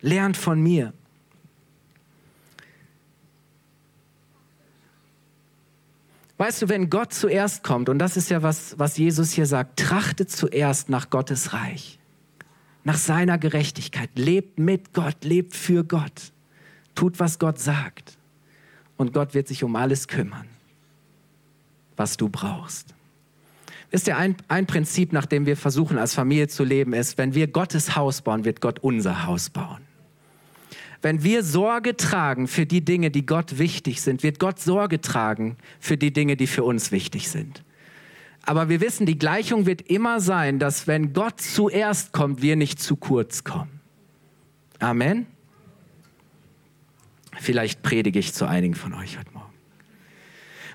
Lernt 0.00 0.36
von 0.36 0.60
mir. 0.60 0.92
Weißt 6.38 6.60
du, 6.60 6.68
wenn 6.68 6.90
Gott 6.90 7.14
zuerst 7.14 7.62
kommt, 7.62 7.88
und 7.88 7.98
das 7.98 8.16
ist 8.16 8.28
ja 8.28 8.42
was, 8.42 8.78
was 8.78 8.98
Jesus 8.98 9.32
hier 9.32 9.46
sagt, 9.46 9.78
trachtet 9.78 10.30
zuerst 10.30 10.90
nach 10.90 11.08
Gottes 11.08 11.54
Reich, 11.54 11.98
nach 12.84 12.98
seiner 12.98 13.38
Gerechtigkeit, 13.38 14.10
lebt 14.16 14.58
mit 14.58 14.92
Gott, 14.92 15.24
lebt 15.24 15.56
für 15.56 15.82
Gott, 15.82 16.32
tut, 16.94 17.18
was 17.20 17.38
Gott 17.38 17.58
sagt. 17.58 18.18
Und 18.98 19.12
Gott 19.12 19.34
wird 19.34 19.48
sich 19.48 19.64
um 19.64 19.76
alles 19.76 20.08
kümmern, 20.08 20.46
was 21.96 22.16
du 22.16 22.28
brauchst. 22.28 22.94
Wisst 23.90 24.06
ihr, 24.08 24.16
ein, 24.16 24.36
ein 24.48 24.66
Prinzip, 24.66 25.12
nach 25.12 25.26
dem 25.26 25.46
wir 25.46 25.56
versuchen, 25.56 25.96
als 25.96 26.14
Familie 26.14 26.48
zu 26.48 26.64
leben, 26.64 26.92
ist, 26.92 27.16
wenn 27.18 27.34
wir 27.34 27.46
Gottes 27.46 27.96
Haus 27.96 28.20
bauen, 28.20 28.44
wird 28.44 28.60
Gott 28.60 28.80
unser 28.80 29.26
Haus 29.26 29.48
bauen. 29.48 29.85
Wenn 31.06 31.22
wir 31.22 31.44
Sorge 31.44 31.96
tragen 31.96 32.48
für 32.48 32.66
die 32.66 32.84
Dinge, 32.84 33.12
die 33.12 33.24
Gott 33.24 33.58
wichtig 33.58 34.02
sind, 34.02 34.24
wird 34.24 34.40
Gott 34.40 34.58
Sorge 34.58 35.00
tragen 35.00 35.56
für 35.78 35.96
die 35.96 36.12
Dinge, 36.12 36.36
die 36.36 36.48
für 36.48 36.64
uns 36.64 36.90
wichtig 36.90 37.28
sind. 37.28 37.62
Aber 38.42 38.68
wir 38.68 38.80
wissen, 38.80 39.06
die 39.06 39.16
Gleichung 39.16 39.66
wird 39.66 39.82
immer 39.82 40.18
sein, 40.20 40.58
dass 40.58 40.88
wenn 40.88 41.12
Gott 41.12 41.40
zuerst 41.40 42.10
kommt, 42.10 42.42
wir 42.42 42.56
nicht 42.56 42.82
zu 42.82 42.96
kurz 42.96 43.44
kommen. 43.44 43.80
Amen. 44.80 45.26
Vielleicht 47.38 47.84
predige 47.84 48.18
ich 48.18 48.34
zu 48.34 48.44
einigen 48.46 48.74
von 48.74 48.92
euch 48.92 49.16
heute 49.16 49.30
Morgen. 49.30 49.54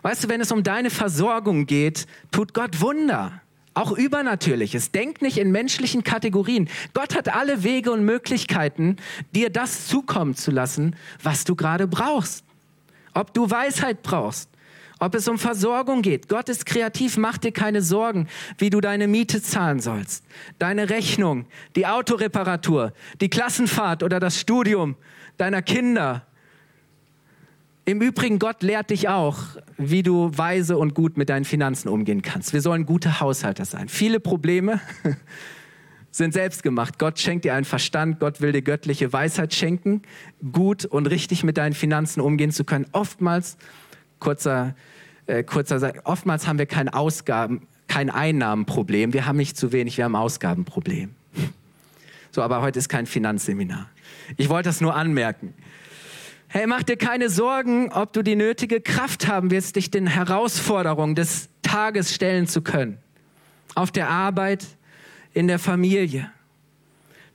Weißt 0.02 0.24
du, 0.24 0.30
wenn 0.30 0.40
es 0.40 0.54
um 0.54 0.64
deine 0.64 0.92
Versorgung 0.92 1.66
geht, 1.66 2.08
tut 2.32 2.54
Gott 2.54 2.80
Wunder. 2.80 3.42
Auch 3.74 3.92
Übernatürliches. 3.92 4.92
Denk 4.92 5.22
nicht 5.22 5.38
in 5.38 5.52
menschlichen 5.52 6.04
Kategorien. 6.04 6.70
Gott 6.94 7.16
hat 7.16 7.34
alle 7.34 7.64
Wege 7.64 7.92
und 7.92 8.04
Möglichkeiten, 8.04 8.98
dir 9.34 9.50
das 9.50 9.88
zukommen 9.88 10.36
zu 10.36 10.52
lassen, 10.52 10.96
was 11.24 11.46
du 11.46 11.56
gerade 11.56 11.88
brauchst. 11.88 12.44
Ob 13.14 13.34
du 13.34 13.50
Weisheit 13.50 14.04
brauchst, 14.04 14.50
ob 15.00 15.16
es 15.16 15.28
um 15.28 15.40
Versorgung 15.40 16.02
geht. 16.02 16.30
Gott 16.30 16.50
ist 16.50 16.66
kreativ, 16.66 17.18
mach 17.18 17.38
dir 17.38 17.52
keine 17.52 17.82
Sorgen, 17.82 18.28
wie 18.58 18.70
du 18.70 18.82
deine 18.82 19.08
Miete 19.08 19.42
zahlen 19.42 19.80
sollst. 19.80 20.24
Deine 20.60 20.90
Rechnung, 20.90 21.46
die 21.76 21.88
Autoreparatur, 21.88 22.94
die 23.20 23.30
Klassenfahrt 23.30 24.04
oder 24.04 24.20
das 24.20 24.40
Studium 24.40 24.96
deiner 25.38 25.62
Kinder, 25.62 26.26
im 27.86 28.02
Übrigen, 28.02 28.38
Gott 28.38 28.62
lehrt 28.62 28.92
dich 28.92 29.10
auch, 29.10 29.40
wie 29.78 30.04
du 30.04 30.32
weise 30.36 30.78
und 30.78 30.94
gut 30.94 31.18
mit 31.18 31.30
deinen 31.30 31.46
Finanzen 31.46 31.90
umgehen 31.90 32.22
kannst. 32.22 32.54
Wir 32.54 32.62
sollen 32.62 32.86
gute 32.86 33.20
Haushalter 33.20 33.66
sein. 33.66 33.90
Viele 33.90 34.20
Probleme 34.20 34.80
sind 36.12 36.34
selbst 36.34 36.62
gemacht. 36.62 37.00
Gott 37.00 37.20
schenkt 37.20 37.44
dir 37.44 37.56
einen 37.56 37.66
Verstand, 37.66 38.20
Gott 38.20 38.40
will 38.40 38.52
dir 38.52 38.62
göttliche 38.62 39.12
Weisheit 39.12 39.54
schenken, 39.54 40.04
gut 40.52 40.86
und 40.86 41.08
richtig 41.08 41.44
mit 41.44 41.58
deinen 41.58 41.74
Finanzen 41.74 42.22
umgehen 42.22 42.52
zu 42.52 42.66
können. 42.66 42.86
Oftmals, 42.92 43.58
kurzer, 44.20 44.76
äh, 45.26 45.44
kurzer 45.44 45.94
oftmals 46.04 46.48
haben 46.48 46.60
wir 46.60 46.68
kein 46.68 46.88
Ausgaben, 46.88 47.68
kein 47.88 48.10
Einnahmenproblem. 48.12 49.14
Wir 49.14 49.26
haben 49.26 49.38
nicht 49.38 49.58
zu 49.58 49.72
wenig, 49.72 49.98
wir 49.98 50.06
haben 50.06 50.16
Ausgabenproblem. 50.16 51.16
So, 52.32 52.42
aber 52.42 52.62
heute 52.62 52.80
ist 52.80 52.90
kein 52.90 53.08
Finanzseminar. 53.08 53.90
Ich 54.38 54.48
wollte 54.50 54.70
das 54.70 54.82
nur 54.82 54.96
anmerken. 54.96 55.54
Hey, 56.54 56.68
mach 56.68 56.84
dir 56.84 56.98
keine 56.98 57.30
Sorgen, 57.30 57.94
ob 57.94 58.12
du 58.12 58.24
die 58.24 58.36
nötige 58.36 58.82
Kraft 58.82 59.26
haben 59.26 59.52
wirst, 59.52 59.78
dich 59.78 59.90
den 59.90 60.06
Herausforderungen 60.06 61.16
des 61.16 61.48
Tages 61.62 62.14
stellen 62.14 62.46
zu 62.46 62.62
können. 62.62 62.98
Auf 63.74 63.90
der 63.90 64.10
Arbeit, 64.10 64.68
in 65.34 65.48
der 65.48 65.60
Familie. 65.60 66.30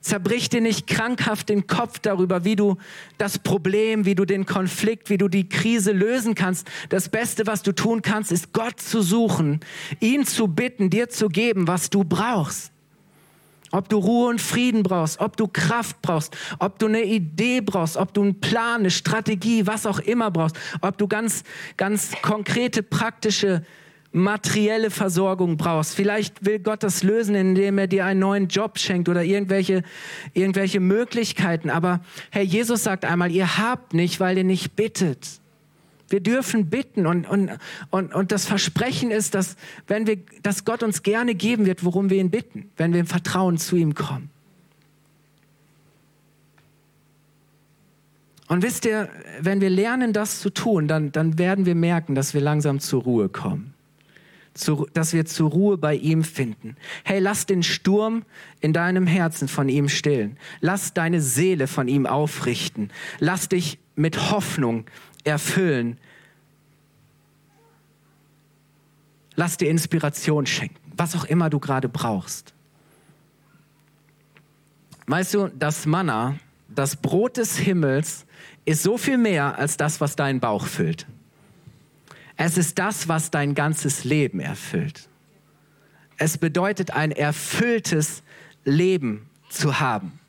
Zerbrich 0.01 0.49
dir 0.49 0.61
nicht 0.61 0.85
krankhaft 0.85 1.49
den 1.49 1.65
Kopf 1.65 1.97
darüber, 1.97 2.45
wie 2.45 2.55
du 2.55 2.77
das 3.17 3.39
Problem, 3.39 4.05
wie 4.05 4.13
du 4.13 4.23
den 4.23 4.45
Konflikt, 4.45 5.09
wie 5.09 5.17
du 5.17 5.29
die 5.29 5.49
Krise 5.49 5.93
lösen 5.93 6.35
kannst. 6.35 6.67
Das 6.89 7.09
Beste, 7.09 7.47
was 7.47 7.63
du 7.63 7.71
tun 7.71 8.03
kannst, 8.03 8.31
ist 8.31 8.53
Gott 8.53 8.79
zu 8.79 9.01
suchen, 9.01 9.61
ihn 9.99 10.27
zu 10.27 10.47
bitten, 10.47 10.91
dir 10.91 11.09
zu 11.09 11.29
geben, 11.29 11.67
was 11.67 11.89
du 11.89 12.03
brauchst. 12.03 12.71
Ob 13.71 13.89
du 13.89 13.97
Ruhe 13.97 14.29
und 14.29 14.41
Frieden 14.41 14.83
brauchst, 14.83 15.19
ob 15.19 15.35
du 15.35 15.47
Kraft 15.47 16.01
brauchst, 16.01 16.35
ob 16.59 16.79
du 16.79 16.85
eine 16.85 17.03
Idee 17.03 17.61
brauchst, 17.61 17.97
ob 17.97 18.13
du 18.13 18.21
einen 18.21 18.39
Plan, 18.39 18.81
eine 18.81 18.91
Strategie, 18.91 19.67
was 19.67 19.85
auch 19.85 19.99
immer 19.99 20.31
brauchst, 20.31 20.57
ob 20.81 20.97
du 20.97 21.07
ganz, 21.07 21.43
ganz 21.75 22.13
konkrete, 22.21 22.81
praktische, 22.83 23.63
materielle 24.13 24.89
Versorgung 24.89 25.57
brauchst. 25.57 25.95
Vielleicht 25.95 26.45
will 26.45 26.59
Gott 26.59 26.83
das 26.83 27.03
lösen, 27.03 27.35
indem 27.35 27.77
er 27.77 27.87
dir 27.87 28.05
einen 28.05 28.21
neuen 28.21 28.47
Job 28.47 28.79
schenkt 28.79 29.09
oder 29.09 29.23
irgendwelche, 29.23 29.83
irgendwelche 30.33 30.79
Möglichkeiten. 30.79 31.69
Aber 31.69 32.01
Herr 32.31 32.43
Jesus 32.43 32.83
sagt 32.83 33.05
einmal, 33.05 33.31
ihr 33.31 33.57
habt 33.57 33.93
nicht, 33.93 34.19
weil 34.19 34.37
ihr 34.37 34.43
nicht 34.43 34.75
bittet. 34.75 35.41
Wir 36.09 36.21
dürfen 36.21 36.69
bitten 36.69 37.05
und, 37.05 37.27
und, 37.27 37.51
und, 37.89 38.13
und 38.13 38.31
das 38.31 38.45
Versprechen 38.45 39.11
ist, 39.11 39.35
dass, 39.35 39.55
wenn 39.87 40.07
wir, 40.07 40.17
dass 40.41 40.63
Gott 40.63 40.83
uns 40.83 41.03
gerne 41.03 41.35
geben 41.35 41.65
wird, 41.65 41.83
worum 41.83 42.09
wir 42.09 42.17
ihn 42.17 42.31
bitten, 42.31 42.69
wenn 42.77 42.93
wir 42.93 42.99
im 43.01 43.07
Vertrauen 43.07 43.57
zu 43.57 43.75
ihm 43.75 43.93
kommen. 43.93 44.29
Und 48.47 48.63
wisst 48.63 48.85
ihr, 48.85 49.09
wenn 49.41 49.59
wir 49.59 49.69
lernen, 49.69 50.13
das 50.13 50.39
zu 50.39 50.49
tun, 50.49 50.87
dann, 50.87 51.11
dann 51.11 51.37
werden 51.37 51.65
wir 51.65 51.75
merken, 51.75 52.15
dass 52.15 52.33
wir 52.33 52.41
langsam 52.41 52.79
zur 52.79 53.03
Ruhe 53.03 53.29
kommen. 53.29 53.73
Zu, 54.53 54.87
dass 54.93 55.13
wir 55.13 55.25
zur 55.25 55.51
Ruhe 55.51 55.77
bei 55.77 55.95
ihm 55.95 56.23
finden. 56.23 56.77
Hey, 57.03 57.19
lass 57.19 57.45
den 57.45 57.61
Sturm 57.61 58.23
in 58.59 58.73
deinem 58.73 59.05
Herzen 59.05 59.47
von 59.47 59.69
ihm 59.69 59.87
stillen. 59.89 60.37
Lass 60.61 60.93
deine 60.93 61.21
Seele 61.21 61.67
von 61.67 61.87
ihm 61.87 62.07
aufrichten. 62.07 62.89
Lass 63.19 63.49
dich 63.49 63.77
mit 63.97 64.31
Hoffnung 64.31 64.85
erfüllen. 65.23 65.99
Lass 69.35 69.57
dir 69.57 69.69
Inspiration 69.69 70.45
schenken, 70.45 70.79
was 70.95 71.15
auch 71.15 71.25
immer 71.25 71.49
du 71.49 71.59
gerade 71.59 71.89
brauchst. 71.89 72.53
Weißt 75.07 75.33
du, 75.33 75.47
das 75.47 75.85
Manna, 75.85 76.37
das 76.67 76.95
Brot 76.95 77.37
des 77.37 77.57
Himmels, 77.57 78.25
ist 78.65 78.83
so 78.83 78.97
viel 78.97 79.17
mehr 79.17 79.57
als 79.57 79.77
das, 79.77 80.01
was 80.01 80.15
deinen 80.15 80.39
Bauch 80.39 80.65
füllt. 80.65 81.07
Es 82.35 82.57
ist 82.57 82.77
das, 82.77 83.07
was 83.07 83.31
dein 83.31 83.55
ganzes 83.55 84.03
Leben 84.03 84.39
erfüllt. 84.39 85.09
Es 86.17 86.37
bedeutet 86.37 86.91
ein 86.91 87.11
erfülltes 87.11 88.21
Leben 88.63 89.29
zu 89.49 89.79
haben. 89.79 90.19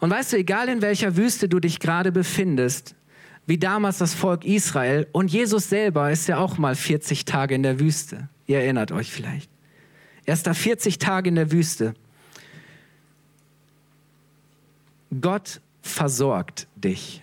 Und 0.00 0.10
weißt 0.10 0.32
du, 0.32 0.36
egal 0.36 0.68
in 0.68 0.82
welcher 0.82 1.16
Wüste 1.16 1.48
du 1.48 1.58
dich 1.58 1.80
gerade 1.80 2.12
befindest, 2.12 2.94
wie 3.46 3.58
damals 3.58 3.98
das 3.98 4.14
Volk 4.14 4.44
Israel. 4.44 5.06
Und 5.12 5.32
Jesus 5.32 5.68
selber 5.68 6.10
ist 6.10 6.28
ja 6.28 6.38
auch 6.38 6.58
mal 6.58 6.74
40 6.74 7.24
Tage 7.24 7.54
in 7.54 7.62
der 7.62 7.80
Wüste. 7.80 8.28
Ihr 8.46 8.60
erinnert 8.60 8.92
euch 8.92 9.12
vielleicht. 9.12 9.50
Er 10.24 10.34
ist 10.34 10.46
da 10.46 10.54
40 10.54 10.98
Tage 10.98 11.28
in 11.28 11.36
der 11.36 11.52
Wüste. 11.52 11.94
Gott 15.20 15.60
versorgt 15.82 16.66
dich. 16.74 17.22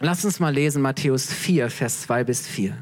Lass 0.00 0.24
uns 0.24 0.40
mal 0.40 0.52
lesen 0.52 0.82
Matthäus 0.82 1.32
4, 1.32 1.70
Vers 1.70 2.02
2 2.02 2.24
bis 2.24 2.46
4. 2.46 2.76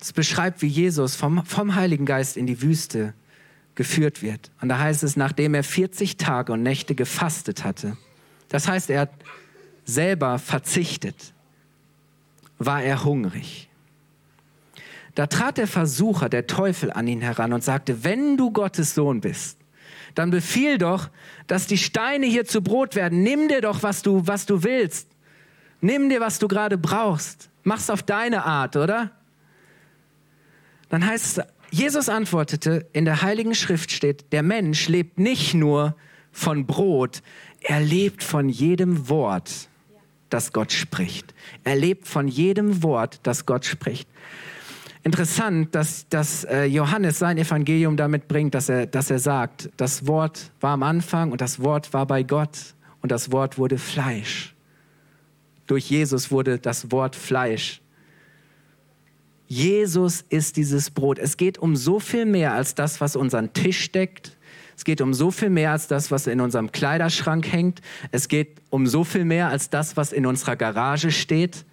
Es 0.00 0.12
beschreibt, 0.12 0.62
wie 0.62 0.66
Jesus 0.66 1.14
vom, 1.14 1.44
vom 1.44 1.74
Heiligen 1.74 2.06
Geist 2.06 2.36
in 2.36 2.46
die 2.46 2.62
Wüste 2.62 3.14
geführt 3.74 4.22
wird. 4.22 4.50
Und 4.60 4.68
da 4.68 4.78
heißt 4.78 5.02
es, 5.02 5.16
nachdem 5.16 5.54
er 5.54 5.64
40 5.64 6.16
Tage 6.16 6.52
und 6.52 6.62
Nächte 6.62 6.94
gefastet 6.94 7.64
hatte, 7.64 7.96
das 8.48 8.68
heißt, 8.68 8.90
er 8.90 9.00
hat 9.02 9.12
selber 9.84 10.38
verzichtet, 10.38 11.32
war 12.58 12.82
er 12.82 13.04
hungrig. 13.04 13.68
Da 15.14 15.26
trat 15.26 15.58
der 15.58 15.66
Versucher, 15.66 16.28
der 16.28 16.46
Teufel, 16.46 16.92
an 16.92 17.06
ihn 17.06 17.20
heran 17.20 17.52
und 17.52 17.64
sagte, 17.64 18.04
wenn 18.04 18.36
du 18.36 18.50
Gottes 18.50 18.94
Sohn 18.94 19.20
bist, 19.20 19.58
dann 20.14 20.30
befiehl 20.30 20.78
doch, 20.78 21.08
dass 21.46 21.66
die 21.66 21.78
Steine 21.78 22.26
hier 22.26 22.44
zu 22.44 22.62
Brot 22.62 22.96
werden. 22.96 23.22
Nimm 23.22 23.48
dir 23.48 23.60
doch, 23.60 23.82
was 23.82 24.02
du, 24.02 24.26
was 24.26 24.46
du 24.46 24.62
willst. 24.62 25.08
Nimm 25.80 26.08
dir, 26.08 26.20
was 26.20 26.38
du 26.38 26.48
gerade 26.48 26.76
brauchst. 26.76 27.48
Mach's 27.62 27.90
auf 27.90 28.02
deine 28.02 28.44
Art, 28.44 28.76
oder? 28.76 29.10
Dann 30.88 31.06
heißt 31.06 31.38
es, 31.38 31.44
Jesus 31.70 32.08
antwortete, 32.08 32.86
in 32.92 33.04
der 33.04 33.22
Heiligen 33.22 33.54
Schrift 33.54 33.92
steht, 33.92 34.32
der 34.32 34.42
Mensch 34.42 34.88
lebt 34.88 35.18
nicht 35.18 35.54
nur 35.54 35.94
von 36.32 36.66
Brot, 36.66 37.22
er 37.62 37.80
lebt 37.80 38.24
von 38.24 38.48
jedem 38.48 39.08
Wort, 39.08 39.68
das 40.30 40.52
Gott 40.52 40.72
spricht. 40.72 41.34
Er 41.64 41.76
lebt 41.76 42.06
von 42.08 42.28
jedem 42.28 42.82
Wort, 42.82 43.20
das 43.24 43.46
Gott 43.46 43.64
spricht. 43.64 44.08
Interessant, 45.02 45.74
dass, 45.74 46.08
dass 46.08 46.44
äh, 46.44 46.64
Johannes 46.64 47.18
sein 47.18 47.38
Evangelium 47.38 47.96
damit 47.96 48.28
bringt, 48.28 48.54
dass 48.54 48.68
er, 48.68 48.86
dass 48.86 49.10
er 49.10 49.18
sagt, 49.18 49.70
das 49.76 50.06
Wort 50.06 50.50
war 50.60 50.72
am 50.72 50.82
Anfang 50.82 51.32
und 51.32 51.40
das 51.40 51.60
Wort 51.60 51.92
war 51.94 52.06
bei 52.06 52.22
Gott 52.22 52.74
und 53.00 53.10
das 53.10 53.32
Wort 53.32 53.56
wurde 53.56 53.78
Fleisch. 53.78 54.54
Durch 55.66 55.88
Jesus 55.88 56.30
wurde 56.30 56.58
das 56.58 56.90
Wort 56.90 57.16
Fleisch. 57.16 57.80
Jesus 59.50 60.24
ist 60.28 60.56
dieses 60.56 60.90
Brot. 60.90 61.18
Es 61.18 61.36
geht 61.36 61.58
um 61.58 61.74
so 61.74 61.98
viel 61.98 62.24
mehr 62.24 62.54
als 62.54 62.76
das, 62.76 63.00
was 63.00 63.16
unseren 63.16 63.52
Tisch 63.52 63.90
deckt. 63.90 64.38
Es 64.76 64.84
geht 64.84 65.00
um 65.00 65.12
so 65.12 65.32
viel 65.32 65.50
mehr 65.50 65.72
als 65.72 65.88
das, 65.88 66.12
was 66.12 66.28
in 66.28 66.40
unserem 66.40 66.70
Kleiderschrank 66.70 67.50
hängt. 67.50 67.80
Es 68.12 68.28
geht 68.28 68.62
um 68.70 68.86
so 68.86 69.02
viel 69.02 69.24
mehr 69.24 69.48
als 69.48 69.68
das, 69.68 69.96
was 69.96 70.12
in 70.12 70.24
unserer 70.24 70.54
Garage 70.54 71.10
steht. 71.10 71.64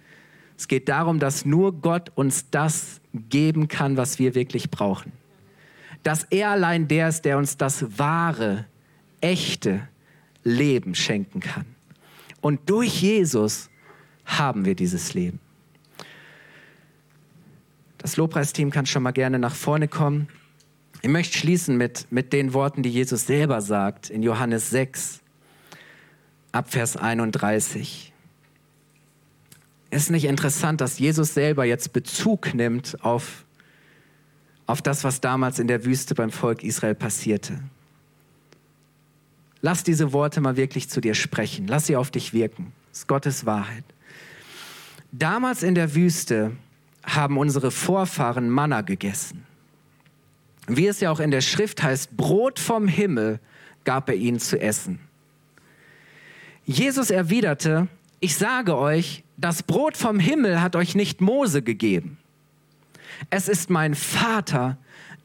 Es 0.56 0.66
geht 0.66 0.88
darum, 0.88 1.20
dass 1.20 1.44
nur 1.44 1.72
Gott 1.72 2.10
uns 2.16 2.50
das 2.50 3.00
geben 3.14 3.68
kann, 3.68 3.96
was 3.96 4.18
wir 4.18 4.34
wirklich 4.34 4.72
brauchen. 4.72 5.12
Dass 6.02 6.24
er 6.24 6.50
allein 6.50 6.88
der 6.88 7.08
ist, 7.10 7.24
der 7.24 7.38
uns 7.38 7.58
das 7.58 7.96
wahre, 7.96 8.64
echte 9.20 9.86
Leben 10.42 10.96
schenken 10.96 11.38
kann. 11.38 11.64
Und 12.40 12.68
durch 12.68 13.00
Jesus 13.02 13.70
haben 14.24 14.64
wir 14.64 14.74
dieses 14.74 15.14
Leben. 15.14 15.38
Das 17.98 18.16
Lobpreisteam 18.16 18.70
kann 18.70 18.86
schon 18.86 19.02
mal 19.02 19.10
gerne 19.10 19.38
nach 19.38 19.54
vorne 19.54 19.88
kommen. 19.88 20.28
Ich 21.02 21.08
möchte 21.08 21.36
schließen 21.36 21.76
mit, 21.76 22.06
mit 22.10 22.32
den 22.32 22.54
Worten, 22.54 22.82
die 22.82 22.90
Jesus 22.90 23.26
selber 23.26 23.60
sagt 23.60 24.10
in 24.10 24.22
Johannes 24.22 24.70
6, 24.70 25.20
Abvers 26.52 26.96
31. 26.96 28.12
Ist 29.90 30.10
nicht 30.10 30.24
interessant, 30.24 30.80
dass 30.80 30.98
Jesus 30.98 31.34
selber 31.34 31.64
jetzt 31.64 31.92
Bezug 31.92 32.54
nimmt 32.54 33.02
auf, 33.02 33.44
auf 34.66 34.82
das, 34.82 35.04
was 35.04 35.20
damals 35.20 35.58
in 35.58 35.66
der 35.66 35.84
Wüste 35.84 36.14
beim 36.14 36.30
Volk 36.30 36.62
Israel 36.62 36.94
passierte? 36.94 37.60
Lass 39.60 39.82
diese 39.82 40.12
Worte 40.12 40.40
mal 40.40 40.56
wirklich 40.56 40.88
zu 40.88 41.00
dir 41.00 41.14
sprechen. 41.14 41.66
Lass 41.66 41.86
sie 41.86 41.96
auf 41.96 42.10
dich 42.10 42.32
wirken. 42.32 42.72
Das 42.90 43.00
ist 43.00 43.08
Gottes 43.08 43.46
Wahrheit. 43.46 43.84
Damals 45.10 45.62
in 45.62 45.74
der 45.74 45.94
Wüste 45.94 46.52
haben 47.14 47.38
unsere 47.38 47.70
Vorfahren 47.70 48.50
Manna 48.50 48.82
gegessen. 48.82 49.44
Wie 50.66 50.86
es 50.86 51.00
ja 51.00 51.10
auch 51.10 51.20
in 51.20 51.30
der 51.30 51.40
Schrift 51.40 51.82
heißt, 51.82 52.16
Brot 52.16 52.58
vom 52.58 52.88
Himmel 52.88 53.40
gab 53.84 54.08
er 54.08 54.16
ihnen 54.16 54.38
zu 54.38 54.60
essen. 54.60 55.00
Jesus 56.66 57.10
erwiderte, 57.10 57.88
ich 58.20 58.36
sage 58.36 58.76
euch, 58.76 59.24
das 59.38 59.62
Brot 59.62 59.96
vom 59.96 60.20
Himmel 60.20 60.60
hat 60.60 60.76
euch 60.76 60.94
nicht 60.94 61.20
Mose 61.20 61.62
gegeben. 61.62 62.18
Es 63.30 63.48
ist 63.48 63.70
mein 63.70 63.94
Vater, 63.94 64.76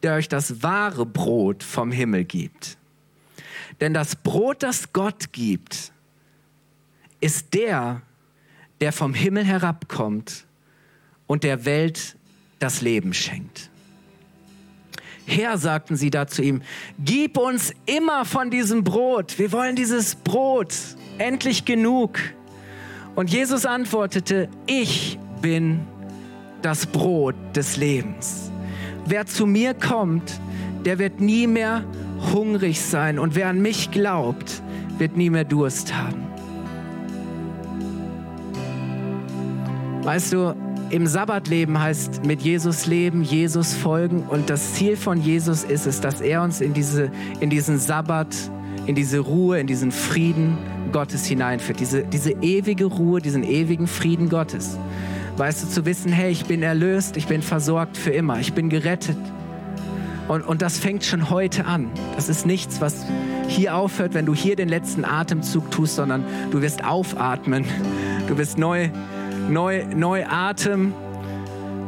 der 0.02 0.16
euch 0.16 0.30
das 0.30 0.64
wahre 0.64 1.06
Brot 1.06 1.64
vom 1.64 1.92
Himmel 1.92 2.24
gibt. 2.24 2.78
Denn 3.82 3.94
das 3.94 4.16
Brot, 4.16 4.64
das 4.64 4.94
Gott 4.94 5.34
gibt, 5.34 5.92
ist 7.20 7.54
der, 7.54 8.02
der 8.80 8.94
vom 8.94 9.14
Himmel 9.14 9.44
herabkommt 9.44 10.46
und 11.34 11.44
der 11.44 11.66
Welt 11.66 12.16
das 12.60 12.82
Leben 12.82 13.12
schenkt. 13.12 13.72
Herr, 15.26 15.58
sagten 15.58 15.96
sie 15.96 16.12
da 16.12 16.28
zu 16.28 16.44
ihm, 16.44 16.62
gib 17.04 17.40
uns 17.40 17.74
immer 17.88 18.24
von 18.24 18.52
diesem 18.52 18.84
Brot. 18.84 19.40
Wir 19.40 19.52
wollen 19.52 19.76
dieses 19.76 20.14
Brot. 20.14 20.76
Endlich 21.18 21.66
genug. 21.66 22.20
Und 23.16 23.32
Jesus 23.32 23.66
antwortete, 23.66 24.48
ich 24.68 25.18
bin 25.42 25.80
das 26.62 26.86
Brot 26.86 27.34
des 27.56 27.78
Lebens. 27.78 28.52
Wer 29.08 29.26
zu 29.26 29.48
mir 29.48 29.74
kommt, 29.74 30.40
der 30.86 31.00
wird 31.00 31.20
nie 31.20 31.48
mehr 31.48 31.84
hungrig 32.32 32.80
sein. 32.80 33.18
Und 33.18 33.34
wer 33.34 33.48
an 33.48 33.60
mich 33.60 33.90
glaubt, 33.90 34.62
wird 35.00 35.18
nie 35.18 35.32
mehr 35.32 35.46
Durst 35.46 35.96
haben. 35.96 36.28
Weißt 40.04 40.34
du, 40.34 40.54
im 40.94 41.08
Sabbatleben 41.08 41.80
heißt 41.80 42.24
mit 42.24 42.44
Jesus 42.44 42.86
leben, 42.86 43.24
Jesus 43.24 43.74
folgen 43.74 44.28
und 44.30 44.52
das 44.52 44.76
Ziel 44.76 44.96
von 44.96 45.20
Jesus 45.20 45.64
ist 45.64 45.88
es, 45.88 46.02
dass 46.02 46.22
er 46.22 46.44
uns 46.44 46.62
in, 46.62 46.76
diese, 46.76 47.10
in 47.40 47.50
diesen 47.50 47.80
Sabbat, 47.80 48.28
in 48.86 48.94
diese 48.94 49.18
Ruhe, 49.18 49.60
in 49.60 49.66
diesen 49.66 49.92
Frieden 49.92 50.56
Gottes 50.92 51.26
hineinführt. 51.26 51.80
Diese, 51.80 52.04
diese 52.04 52.34
ewige 52.42 52.86
Ruhe, 52.86 53.22
diesen 53.22 53.44
ewigen 53.44 53.88
Frieden 53.88 54.30
Gottes. 54.30 54.78
Weißt 55.36 55.64
du, 55.64 55.68
zu 55.68 55.84
wissen, 55.86 56.12
hey, 56.12 56.32
ich 56.32 56.46
bin 56.46 56.62
erlöst, 56.62 57.18
ich 57.18 57.26
bin 57.26 57.42
versorgt 57.42 57.98
für 57.98 58.12
immer, 58.12 58.40
ich 58.40 58.54
bin 58.54 58.70
gerettet. 58.70 59.18
Und, 60.28 60.44
und 60.44 60.62
das 60.62 60.78
fängt 60.78 61.04
schon 61.04 61.32
heute 61.32 61.66
an. 61.66 61.90
Das 62.16 62.30
ist 62.30 62.46
nichts, 62.46 62.82
was 62.82 63.04
hier 63.48 63.76
aufhört, 63.76 64.14
wenn 64.14 64.28
du 64.28 64.36
hier 64.36 64.56
den 64.56 64.70
letzten 64.70 65.06
Atemzug 65.06 65.72
tust, 65.72 65.96
sondern 65.96 66.24
du 66.52 66.62
wirst 66.62 66.86
aufatmen. 66.86 67.66
Du 68.28 68.38
wirst 68.38 68.60
neu 68.60 68.90
neu, 69.50 69.86
neu 69.96 70.26
Atem, 70.26 70.94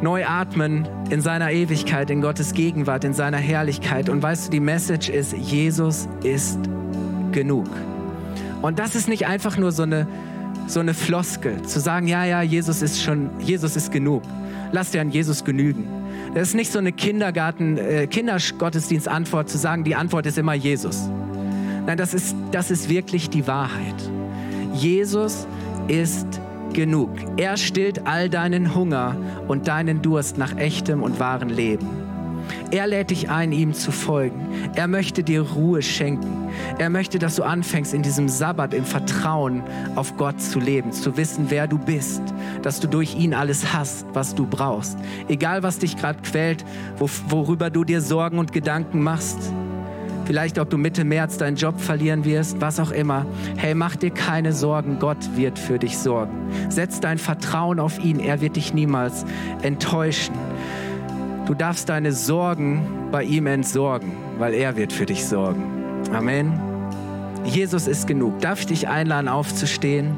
neu 0.02 0.26
atmen 0.26 0.88
in 1.10 1.22
seiner 1.22 1.52
Ewigkeit, 1.52 2.10
in 2.10 2.22
Gottes 2.22 2.54
Gegenwart, 2.54 3.04
in 3.04 3.14
seiner 3.14 3.38
Herrlichkeit. 3.38 4.10
Und 4.10 4.22
weißt 4.22 4.48
du, 4.48 4.52
die 4.52 4.60
Message 4.60 5.10
ist, 5.10 5.34
Jesus 5.34 6.08
ist 6.24 6.60
genug. 7.32 7.68
Und 8.62 8.80
das 8.80 8.96
ist 8.96 9.08
nicht 9.08 9.28
einfach 9.28 9.58
nur 9.58 9.72
so 9.72 9.84
eine, 9.84 10.08
so 10.68 10.80
eine 10.80 10.94
Floskel, 10.94 11.62
zu 11.64 11.80
sagen, 11.80 12.08
ja, 12.08 12.26
ja, 12.26 12.42
Jesus 12.42 12.82
ist 12.82 13.02
schon, 13.02 13.30
Jesus 13.40 13.76
ist 13.76 13.92
genug. 13.92 14.24
Lass 14.72 14.92
dir 14.92 15.02
an 15.02 15.12
Jesus 15.12 15.44
genügen. 15.44 15.88
Das 16.34 16.50
ist 16.50 16.56
nicht 16.56 16.72
so 16.72 16.80
eine 16.80 16.92
Kindergarten, 16.92 17.78
äh, 17.78 18.08
Kindergottesdienstantwort 18.08 19.50
zu 19.50 19.58
sagen, 19.58 19.84
die 19.84 19.96
Antwort 19.96 20.26
ist 20.26 20.38
immer 20.38 20.54
Jesus. 20.54 21.10
Nein, 21.86 21.98
das 21.98 22.14
ist, 22.14 22.36
das 22.52 22.72
ist 22.72 22.90
wirklich 22.90 23.30
die 23.30 23.46
Wahrheit. 23.48 23.96
Jesus 24.74 25.48
ist 25.88 26.42
genug. 26.76 27.10
Er 27.38 27.58
stillt 27.58 28.06
all 28.06 28.30
deinen 28.30 28.76
Hunger 28.76 29.16
und 29.48 29.68
deinen 29.68 30.02
Durst 30.02 30.38
nach 30.38 30.56
echtem 30.58 31.02
und 31.02 31.20
wahrem 31.20 31.50
Leben. 31.50 31.88
Er 32.72 32.88
lädt 32.88 33.10
dich 33.10 33.30
ein, 33.30 33.52
ihm 33.52 33.74
zu 33.74 33.92
folgen. 33.92 34.48
Er 34.76 34.88
möchte 34.88 35.24
dir 35.24 35.42
Ruhe 35.42 35.82
schenken. 35.82 36.50
Er 36.78 36.90
möchte, 36.90 37.18
dass 37.20 37.38
du 37.38 37.44
anfängst, 37.44 37.94
in 37.94 38.02
diesem 38.02 38.30
Sabbat 38.30 38.74
im 38.74 38.86
Vertrauen 38.86 39.64
auf 39.96 40.18
Gott 40.18 40.42
zu 40.42 40.60
leben, 40.60 40.92
zu 40.92 41.18
wissen, 41.18 41.46
wer 41.50 41.68
du 41.68 41.78
bist, 41.78 42.22
dass 42.62 42.80
du 42.80 42.88
durch 42.88 43.16
ihn 43.16 43.34
alles 43.34 43.74
hast, 43.74 44.06
was 44.14 44.36
du 44.36 44.46
brauchst. 44.46 44.98
Egal, 45.28 45.64
was 45.64 45.80
dich 45.80 45.98
gerade 45.98 46.20
quält, 46.22 46.66
worüber 47.30 47.70
du 47.70 47.84
dir 47.84 48.02
Sorgen 48.02 48.38
und 48.38 48.52
Gedanken 48.52 49.02
machst, 49.02 49.52
vielleicht 50.26 50.60
ob 50.60 50.70
du 50.70 50.78
Mitte 50.78 51.04
März 51.04 51.38
deinen 51.38 51.56
Job 51.56 51.80
verlieren 51.80 52.26
wirst, 52.26 52.60
was 52.60 52.80
auch 52.80 52.92
immer. 52.92 53.26
Hey, 53.56 53.76
mach 53.76 53.96
dir 53.96 54.12
keine 54.12 54.52
Sorgen, 54.52 55.00
Gott 55.00 55.18
wird 55.36 55.58
für 55.58 55.80
dich 55.80 55.98
sorgen. 55.98 56.34
Setz 56.70 57.00
dein 57.00 57.18
Vertrauen 57.18 57.80
auf 57.80 58.04
ihn, 58.04 58.20
er 58.20 58.42
wird 58.42 58.56
dich 58.56 58.74
niemals 58.74 59.26
enttäuschen. 59.62 60.36
Du 61.46 61.54
darfst 61.54 61.90
deine 61.90 62.12
Sorgen 62.12 63.10
bei 63.12 63.24
ihm 63.24 63.46
entsorgen, 63.46 64.14
weil 64.40 64.54
er 64.54 64.76
wird 64.76 64.92
für 64.92 65.06
dich 65.06 65.26
sorgen. 65.26 65.64
Amen. 66.12 66.60
Jesus 67.46 67.88
ist 67.88 68.08
genug. 68.08 68.40
Darf 68.42 68.62
ich 68.62 68.66
dich 68.66 68.88
einladen, 68.88 69.28
aufzustehen? 69.28 70.16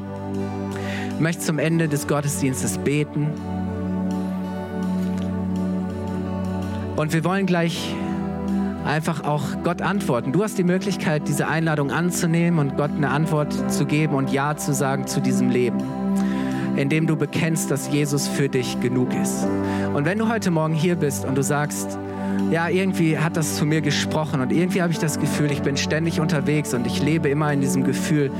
Ich 1.14 1.20
möchte 1.20 1.42
zum 1.42 1.58
Ende 1.58 1.88
des 1.88 2.06
Gottesdienstes 2.06 2.78
beten. 2.78 3.28
Und 6.96 7.12
wir 7.12 7.24
wollen 7.24 7.44
gleich 7.44 7.94
einfach 8.84 9.24
auch 9.24 9.44
Gott 9.64 9.82
antworten. 9.82 10.32
Du 10.32 10.42
hast 10.42 10.58
die 10.58 10.64
Möglichkeit, 10.64 11.28
diese 11.28 11.48
Einladung 11.48 11.90
anzunehmen 11.90 12.58
und 12.58 12.76
Gott 12.76 12.90
eine 12.94 13.10
Antwort 13.10 13.70
zu 13.70 13.86
geben 13.86 14.14
und 14.14 14.30
Ja 14.30 14.56
zu 14.56 14.72
sagen 14.72 15.06
zu 15.06 15.20
diesem 15.20 15.50
Leben, 15.50 15.78
indem 16.76 17.06
du 17.06 17.16
bekennst, 17.16 17.70
dass 17.70 17.90
Jesus 17.92 18.28
für 18.28 18.48
dich 18.48 18.80
genug 18.80 19.14
ist. 19.14 19.46
Und 19.94 20.04
wenn 20.04 20.18
du 20.18 20.28
heute 20.28 20.50
Morgen 20.50 20.74
hier 20.74 20.96
bist 20.96 21.24
und 21.24 21.34
du 21.36 21.42
sagst, 21.42 21.98
ja, 22.50 22.68
irgendwie 22.68 23.18
hat 23.18 23.36
das 23.36 23.56
zu 23.56 23.66
mir 23.66 23.82
gesprochen 23.82 24.40
und 24.40 24.52
irgendwie 24.52 24.80
habe 24.80 24.92
ich 24.92 24.98
das 24.98 25.18
Gefühl, 25.18 25.50
ich 25.50 25.60
bin 25.60 25.76
ständig 25.76 26.20
unterwegs 26.20 26.72
und 26.72 26.86
ich 26.86 27.02
lebe 27.02 27.28
immer 27.28 27.52
in 27.52 27.60
diesem 27.60 27.84
Gefühl, 27.84 28.30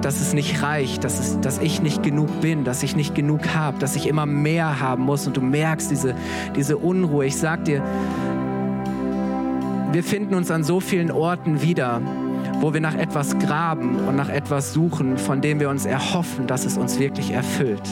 dass 0.00 0.20
es 0.20 0.32
nicht 0.32 0.62
reicht, 0.62 1.04
dass, 1.04 1.20
es, 1.20 1.40
dass 1.40 1.58
ich 1.58 1.80
nicht 1.80 2.02
genug 2.02 2.40
bin, 2.40 2.64
dass 2.64 2.82
ich 2.82 2.96
nicht 2.96 3.14
genug 3.14 3.54
habe, 3.54 3.78
dass 3.78 3.94
ich 3.94 4.08
immer 4.08 4.26
mehr 4.26 4.80
haben 4.80 5.04
muss 5.04 5.26
und 5.28 5.36
du 5.36 5.40
merkst 5.40 5.90
diese, 5.90 6.14
diese 6.56 6.76
Unruhe. 6.76 7.26
Ich 7.26 7.36
sag 7.36 7.64
dir, 7.64 7.82
wir 9.92 10.04
finden 10.04 10.34
uns 10.34 10.50
an 10.50 10.64
so 10.64 10.80
vielen 10.80 11.10
Orten 11.10 11.62
wieder, 11.62 12.00
wo 12.60 12.72
wir 12.72 12.80
nach 12.80 12.94
etwas 12.94 13.38
graben 13.38 13.96
und 14.06 14.16
nach 14.16 14.28
etwas 14.28 14.72
suchen, 14.72 15.18
von 15.18 15.40
dem 15.40 15.60
wir 15.60 15.68
uns 15.68 15.84
erhoffen, 15.84 16.46
dass 16.46 16.64
es 16.64 16.76
uns 16.78 16.98
wirklich 16.98 17.32
erfüllt. 17.32 17.82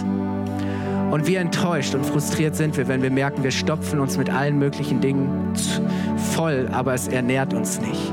Und 1.11 1.27
wie 1.27 1.35
enttäuscht 1.35 1.95
und 1.95 2.07
frustriert 2.07 2.55
sind 2.55 2.77
wir, 2.77 2.87
wenn 2.87 3.03
wir 3.03 3.11
merken, 3.11 3.43
wir 3.43 3.51
stopfen 3.51 3.99
uns 3.99 4.17
mit 4.17 4.31
allen 4.31 4.59
möglichen 4.59 5.01
Dingen 5.01 5.55
voll, 6.35 6.69
aber 6.73 6.95
es 6.95 7.09
ernährt 7.09 7.53
uns 7.53 7.81
nicht. 7.81 8.13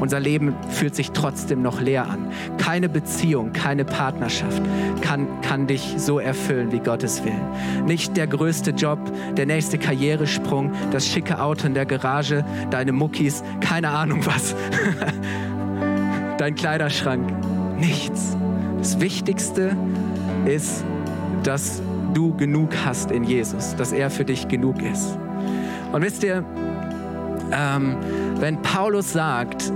Unser 0.00 0.20
Leben 0.20 0.54
fühlt 0.70 0.94
sich 0.94 1.12
trotzdem 1.12 1.62
noch 1.62 1.80
leer 1.80 2.08
an. 2.08 2.30
Keine 2.58 2.88
Beziehung, 2.88 3.52
keine 3.52 3.84
Partnerschaft 3.84 4.62
kann, 5.00 5.28
kann 5.42 5.66
dich 5.66 5.94
so 5.96 6.18
erfüllen, 6.18 6.72
wie 6.72 6.80
Gottes 6.80 7.24
will. 7.24 7.38
Nicht 7.86 8.16
der 8.16 8.26
größte 8.26 8.72
Job, 8.72 8.98
der 9.36 9.46
nächste 9.46 9.78
Karrieresprung, 9.78 10.72
das 10.90 11.06
schicke 11.06 11.40
Auto 11.40 11.66
in 11.66 11.74
der 11.74 11.86
Garage, 11.86 12.44
deine 12.70 12.92
Muckis, 12.92 13.42
keine 13.60 13.90
Ahnung 13.90 14.24
was. 14.26 14.54
Dein 16.38 16.56
Kleiderschrank, 16.56 17.30
nichts. 17.78 18.36
Das 18.78 19.00
Wichtigste 19.00 19.76
ist, 20.46 20.84
dass 21.44 21.80
du 22.12 22.34
genug 22.36 22.70
hast 22.84 23.10
in 23.10 23.24
Jesus, 23.24 23.76
dass 23.76 23.92
er 23.92 24.10
für 24.10 24.24
dich 24.24 24.48
genug 24.48 24.82
ist. 24.82 25.16
Und 25.92 26.02
wisst 26.02 26.24
ihr, 26.24 26.44
ähm, 27.54 27.96
wenn 28.40 28.60
Paulus 28.62 29.12
sagt, 29.12 29.72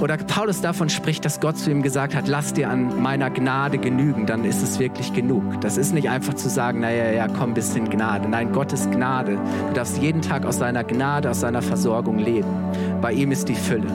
oder 0.00 0.16
Paulus 0.16 0.60
davon 0.60 0.88
spricht, 0.88 1.24
dass 1.24 1.40
Gott 1.40 1.56
zu 1.56 1.70
ihm 1.70 1.82
gesagt 1.82 2.14
hat, 2.14 2.28
lass 2.28 2.52
dir 2.52 2.68
an 2.68 3.00
meiner 3.00 3.30
Gnade 3.30 3.78
genügen, 3.78 4.26
dann 4.26 4.44
ist 4.44 4.62
es 4.62 4.78
wirklich 4.78 5.12
genug. 5.12 5.60
Das 5.60 5.76
ist 5.76 5.94
nicht 5.94 6.10
einfach 6.10 6.34
zu 6.34 6.48
sagen, 6.48 6.80
naja, 6.80 7.10
ja, 7.12 7.28
komm, 7.28 7.50
ein 7.50 7.54
bisschen 7.54 7.88
Gnade. 7.88 8.28
Nein, 8.28 8.52
Gottes 8.52 8.90
Gnade. 8.90 9.38
Du 9.68 9.74
darfst 9.74 9.98
jeden 9.98 10.20
Tag 10.20 10.44
aus 10.44 10.58
seiner 10.58 10.84
Gnade, 10.84 11.30
aus 11.30 11.40
seiner 11.40 11.62
Versorgung 11.62 12.18
leben. 12.18 12.48
Bei 13.00 13.12
ihm 13.12 13.30
ist 13.32 13.48
die 13.48 13.54
Fülle. 13.54 13.88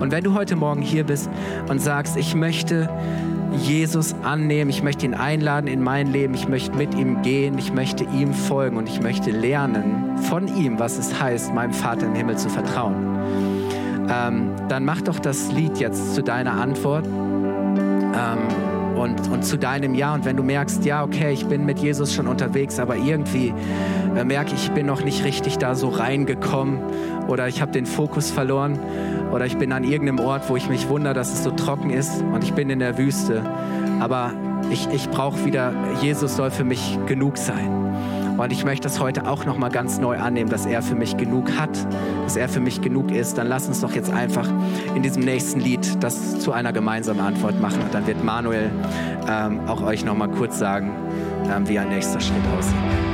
Und 0.00 0.10
wenn 0.10 0.24
du 0.24 0.34
heute 0.34 0.56
Morgen 0.56 0.82
hier 0.82 1.04
bist 1.04 1.30
und 1.68 1.80
sagst, 1.80 2.16
ich 2.16 2.34
möchte 2.34 2.88
Jesus 3.62 4.14
annehmen, 4.22 4.70
ich 4.70 4.82
möchte 4.82 5.06
ihn 5.06 5.14
einladen 5.14 5.66
in 5.66 5.82
mein 5.82 6.12
Leben, 6.12 6.34
ich 6.34 6.48
möchte 6.48 6.76
mit 6.76 6.94
ihm 6.94 7.22
gehen, 7.22 7.58
ich 7.58 7.72
möchte 7.72 8.04
ihm 8.04 8.32
folgen 8.32 8.76
und 8.76 8.88
ich 8.88 9.00
möchte 9.00 9.30
lernen 9.30 10.18
von 10.18 10.48
ihm, 10.48 10.78
was 10.78 10.98
es 10.98 11.20
heißt, 11.20 11.54
meinem 11.54 11.72
Vater 11.72 12.06
im 12.06 12.14
Himmel 12.14 12.36
zu 12.36 12.48
vertrauen. 12.48 12.94
Ähm, 14.10 14.50
dann 14.68 14.84
mach 14.84 15.00
doch 15.00 15.18
das 15.18 15.50
Lied 15.52 15.78
jetzt 15.78 16.14
zu 16.14 16.22
deiner 16.22 16.52
Antwort. 16.52 17.06
Ähm, 17.06 18.38
und, 18.96 19.28
und 19.30 19.44
zu 19.44 19.58
deinem 19.58 19.94
Ja. 19.94 20.14
Und 20.14 20.24
wenn 20.24 20.36
du 20.36 20.42
merkst, 20.42 20.84
ja, 20.84 21.04
okay, 21.04 21.32
ich 21.32 21.46
bin 21.46 21.66
mit 21.66 21.78
Jesus 21.78 22.14
schon 22.14 22.26
unterwegs, 22.26 22.78
aber 22.78 22.96
irgendwie 22.96 23.52
merke 24.22 24.54
ich, 24.54 24.70
bin 24.70 24.86
noch 24.86 25.02
nicht 25.02 25.24
richtig 25.24 25.58
da 25.58 25.74
so 25.74 25.88
reingekommen 25.88 26.78
oder 27.26 27.48
ich 27.48 27.60
habe 27.60 27.72
den 27.72 27.86
Fokus 27.86 28.30
verloren 28.30 28.78
oder 29.32 29.46
ich 29.46 29.56
bin 29.56 29.72
an 29.72 29.82
irgendeinem 29.82 30.20
Ort, 30.20 30.48
wo 30.48 30.56
ich 30.56 30.68
mich 30.68 30.88
wundere, 30.88 31.14
dass 31.14 31.32
es 31.32 31.42
so 31.42 31.50
trocken 31.50 31.90
ist 31.90 32.22
und 32.22 32.44
ich 32.44 32.52
bin 32.52 32.70
in 32.70 32.78
der 32.78 32.98
Wüste. 32.98 33.42
Aber 34.00 34.32
ich, 34.70 34.88
ich 34.92 35.08
brauche 35.10 35.44
wieder, 35.44 35.72
Jesus 36.00 36.36
soll 36.36 36.50
für 36.50 36.64
mich 36.64 36.98
genug 37.06 37.36
sein. 37.36 37.84
Und 38.36 38.52
ich 38.52 38.64
möchte 38.64 38.88
das 38.88 38.98
heute 38.98 39.28
auch 39.28 39.44
noch 39.44 39.58
mal 39.58 39.68
ganz 39.68 39.98
neu 40.00 40.18
annehmen, 40.18 40.50
dass 40.50 40.66
er 40.66 40.82
für 40.82 40.96
mich 40.96 41.16
genug 41.16 41.56
hat, 41.56 41.70
dass 42.24 42.36
er 42.36 42.48
für 42.48 42.58
mich 42.58 42.80
genug 42.80 43.12
ist. 43.12 43.38
Dann 43.38 43.46
lass 43.46 43.68
uns 43.68 43.80
doch 43.80 43.92
jetzt 43.92 44.12
einfach 44.12 44.48
in 44.96 45.02
diesem 45.02 45.22
nächsten 45.22 45.60
Lied 45.60 46.02
das 46.02 46.40
zu 46.40 46.52
einer 46.52 46.72
gemeinsamen 46.72 47.20
Antwort 47.20 47.60
machen. 47.60 47.80
Und 47.82 47.94
dann 47.94 48.06
wird 48.08 48.24
Manuel 48.24 48.70
ähm, 49.28 49.60
auch 49.68 49.82
euch 49.82 50.04
noch 50.04 50.16
mal 50.16 50.28
kurz 50.28 50.58
sagen, 50.58 50.90
ähm, 51.48 51.68
wie 51.68 51.78
ein 51.78 51.88
nächster 51.90 52.20
Schritt 52.20 52.42
aussieht. 52.58 53.13